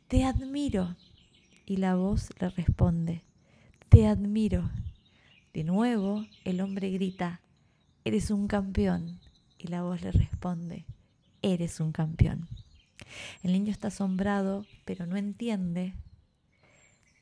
Te 0.07 0.23
admiro. 0.23 0.95
Y 1.67 1.79
la 1.79 1.97
voz 1.97 2.29
le 2.39 2.51
responde, 2.51 3.25
Te 3.89 4.07
admiro. 4.07 4.71
De 5.53 5.65
nuevo 5.65 6.25
el 6.45 6.61
hombre 6.61 6.91
grita, 6.91 7.41
Eres 8.05 8.31
un 8.31 8.47
campeón. 8.47 9.19
Y 9.59 9.67
la 9.67 9.83
voz 9.83 10.03
le 10.03 10.13
responde, 10.13 10.87
Eres 11.43 11.81
un 11.81 11.91
campeón. 11.91 12.49
El 13.43 13.55
niño 13.55 13.73
está 13.73 13.89
asombrado, 13.89 14.65
pero 14.85 15.05
no 15.07 15.17
entiende. 15.17 15.95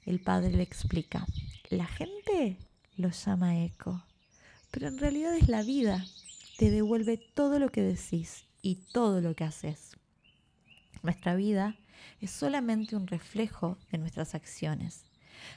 El 0.05 0.21
padre 0.21 0.51
le 0.51 0.63
explica, 0.63 1.27
la 1.71 1.87
gente 1.87 2.59
lo 2.99 3.11
llama 3.11 3.65
eco, 3.65 4.03
pero 4.71 4.89
en 4.89 4.99
realidad 4.99 5.35
es 5.37 5.49
la 5.49 5.63
vida. 5.63 6.05
Te 6.59 6.71
devuelve 6.71 7.17
todo 7.17 7.59
lo 7.59 7.71
que 7.71 7.81
decís 7.81 8.45
y 8.61 8.75
todo 8.93 9.21
lo 9.21 9.35
que 9.35 9.45
haces. 9.45 9.97
Nuestra 11.03 11.37
vida 11.37 11.77
es 12.21 12.33
solamente 12.33 12.97
un 12.97 13.07
reflejo 13.07 13.79
de 13.93 13.99
nuestras 13.99 14.35
acciones. 14.35 15.05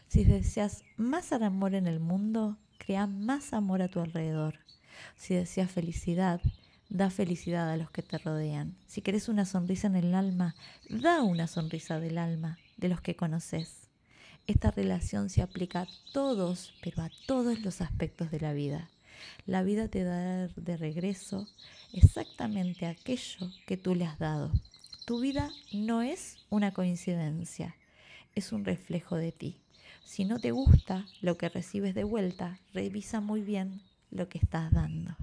Si 0.08 0.24
deseas 0.24 0.84
más 0.98 1.32
amor 1.34 1.74
en 1.74 1.88
el 1.88 2.00
mundo, 2.00 2.58
crea 2.78 3.08
más 3.08 3.54
amor 3.54 3.82
a 3.82 3.88
tu 3.88 4.00
alrededor. 4.00 4.60
Si 5.18 5.34
deseas 5.34 5.72
felicidad, 5.72 6.42
da 6.90 7.10
felicidad 7.10 7.72
a 7.72 7.78
los 7.78 7.90
que 7.90 8.04
te 8.04 8.20
rodean. 8.20 8.78
Si 8.86 9.02
querés 9.02 9.30
una 9.30 9.46
sonrisa 9.46 9.88
en 9.88 9.96
el 9.96 10.14
alma, 10.14 10.56
da 10.90 11.24
una 11.24 11.48
sonrisa 11.48 12.00
del 12.00 12.20
alma 12.20 12.60
de 12.78 12.90
los 12.90 13.02
que 13.02 13.16
conoces. 13.16 13.81
Esta 14.48 14.72
relación 14.72 15.30
se 15.30 15.42
aplica 15.42 15.82
a 15.82 15.88
todos, 16.12 16.74
pero 16.82 17.04
a 17.04 17.12
todos 17.26 17.60
los 17.62 17.82
aspectos 17.82 18.32
de 18.32 18.40
la 18.40 18.54
vida. 18.54 18.90
La 19.46 19.64
vida 19.64 19.88
te 19.88 20.04
da 20.04 20.48
de 20.48 20.78
regreso 20.78 21.48
exactamente 21.94 22.86
aquello 22.86 23.52
que 23.66 23.78
tú 23.78 23.96
le 23.96 24.06
has 24.06 24.20
dado. 24.20 24.52
Tu 25.06 25.20
vida 25.20 25.50
no 25.72 26.02
es 26.02 26.38
una 26.50 26.72
coincidencia, 26.74 27.76
es 28.36 28.52
un 28.52 28.66
reflejo 28.66 29.16
de 29.16 29.32
ti. 29.32 29.58
Si 30.04 30.26
no 30.26 30.40
te 30.40 30.52
gusta 30.52 31.06
lo 31.22 31.38
que 31.38 31.50
recibes 31.50 31.96
de 31.96 32.04
vuelta, 32.04 32.60
revisa 32.74 33.22
muy 33.22 33.42
bien 33.42 33.82
lo 34.10 34.28
que 34.28 34.40
estás 34.40 34.72
dando. 34.72 35.16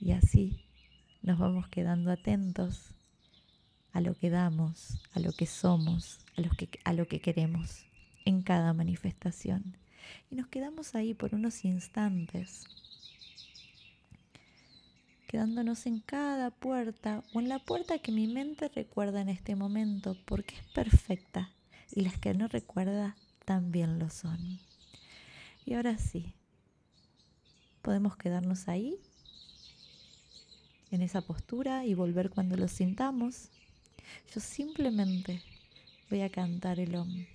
Y 0.00 0.12
así 0.12 0.64
nos 1.22 1.38
vamos 1.38 1.68
quedando 1.68 2.10
atentos 2.10 2.92
a 3.92 4.00
lo 4.00 4.14
que 4.14 4.30
damos, 4.30 4.98
a 5.12 5.20
lo 5.20 5.32
que 5.32 5.46
somos, 5.46 6.18
a 6.36 6.40
lo 6.40 6.50
que, 6.50 6.68
a 6.84 6.92
lo 6.92 7.06
que 7.06 7.20
queremos 7.20 7.84
en 8.24 8.42
cada 8.42 8.72
manifestación. 8.72 9.76
Y 10.30 10.36
nos 10.36 10.48
quedamos 10.48 10.94
ahí 10.94 11.14
por 11.14 11.34
unos 11.34 11.64
instantes, 11.64 12.64
quedándonos 15.26 15.86
en 15.86 16.00
cada 16.00 16.50
puerta 16.50 17.22
o 17.32 17.40
en 17.40 17.48
la 17.48 17.58
puerta 17.58 17.98
que 17.98 18.12
mi 18.12 18.26
mente 18.26 18.68
recuerda 18.68 19.20
en 19.20 19.28
este 19.28 19.56
momento, 19.56 20.16
porque 20.24 20.56
es 20.56 20.66
perfecta 20.68 21.50
y 21.94 22.02
las 22.02 22.18
que 22.18 22.34
no 22.34 22.48
recuerda 22.48 23.16
también 23.44 23.98
lo 23.98 24.10
son. 24.10 24.60
Y 25.64 25.74
ahora 25.74 25.96
sí, 25.98 26.34
podemos 27.82 28.16
quedarnos 28.16 28.68
ahí, 28.68 28.98
en 30.92 31.00
esa 31.00 31.22
postura 31.22 31.86
y 31.86 31.94
volver 31.94 32.30
cuando 32.30 32.56
lo 32.56 32.68
sintamos. 32.68 33.48
Yo 34.34 34.40
simplemente 34.40 35.42
voy 36.10 36.22
a 36.22 36.30
cantar 36.30 36.80
el 36.80 36.94
OM 36.94 37.26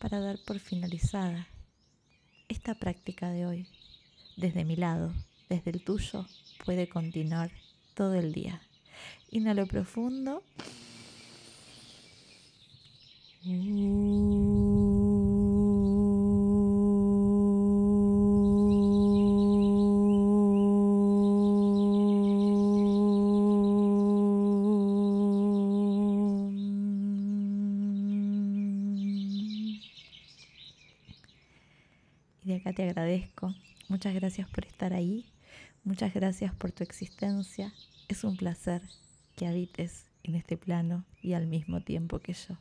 para 0.00 0.20
dar 0.20 0.38
por 0.44 0.58
finalizada 0.58 1.48
esta 2.48 2.74
práctica 2.74 3.30
de 3.30 3.46
hoy. 3.46 3.66
Desde 4.36 4.64
mi 4.64 4.76
lado, 4.76 5.12
desde 5.48 5.70
el 5.70 5.82
tuyo, 5.82 6.26
puede 6.64 6.88
continuar 6.88 7.50
todo 7.94 8.14
el 8.14 8.32
día. 8.32 8.62
Inhalo 9.30 9.66
profundo. 9.66 10.42
Muchas 34.02 34.20
gracias 34.20 34.48
por 34.48 34.66
estar 34.66 34.92
ahí. 34.94 35.32
Muchas 35.84 36.12
gracias 36.12 36.52
por 36.52 36.72
tu 36.72 36.82
existencia. 36.82 37.72
Es 38.08 38.24
un 38.24 38.36
placer 38.36 38.82
que 39.36 39.46
habites 39.46 40.06
en 40.24 40.34
este 40.34 40.56
plano 40.56 41.04
y 41.22 41.34
al 41.34 41.46
mismo 41.46 41.82
tiempo 41.82 42.18
que 42.18 42.32
yo. 42.32 42.56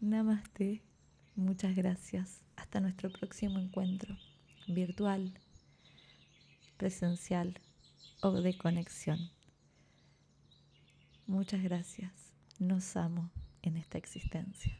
Namaste. 0.00 0.82
Muchas 1.36 1.76
gracias. 1.76 2.40
Hasta 2.56 2.80
nuestro 2.80 3.12
próximo 3.12 3.60
encuentro, 3.60 4.18
virtual, 4.66 5.32
presencial 6.78 7.60
o 8.20 8.32
de 8.32 8.58
conexión. 8.58 9.30
Muchas 11.28 11.62
gracias. 11.62 12.10
Nos 12.58 12.96
amo 12.96 13.30
en 13.62 13.76
esta 13.76 13.98
existencia. 13.98 14.76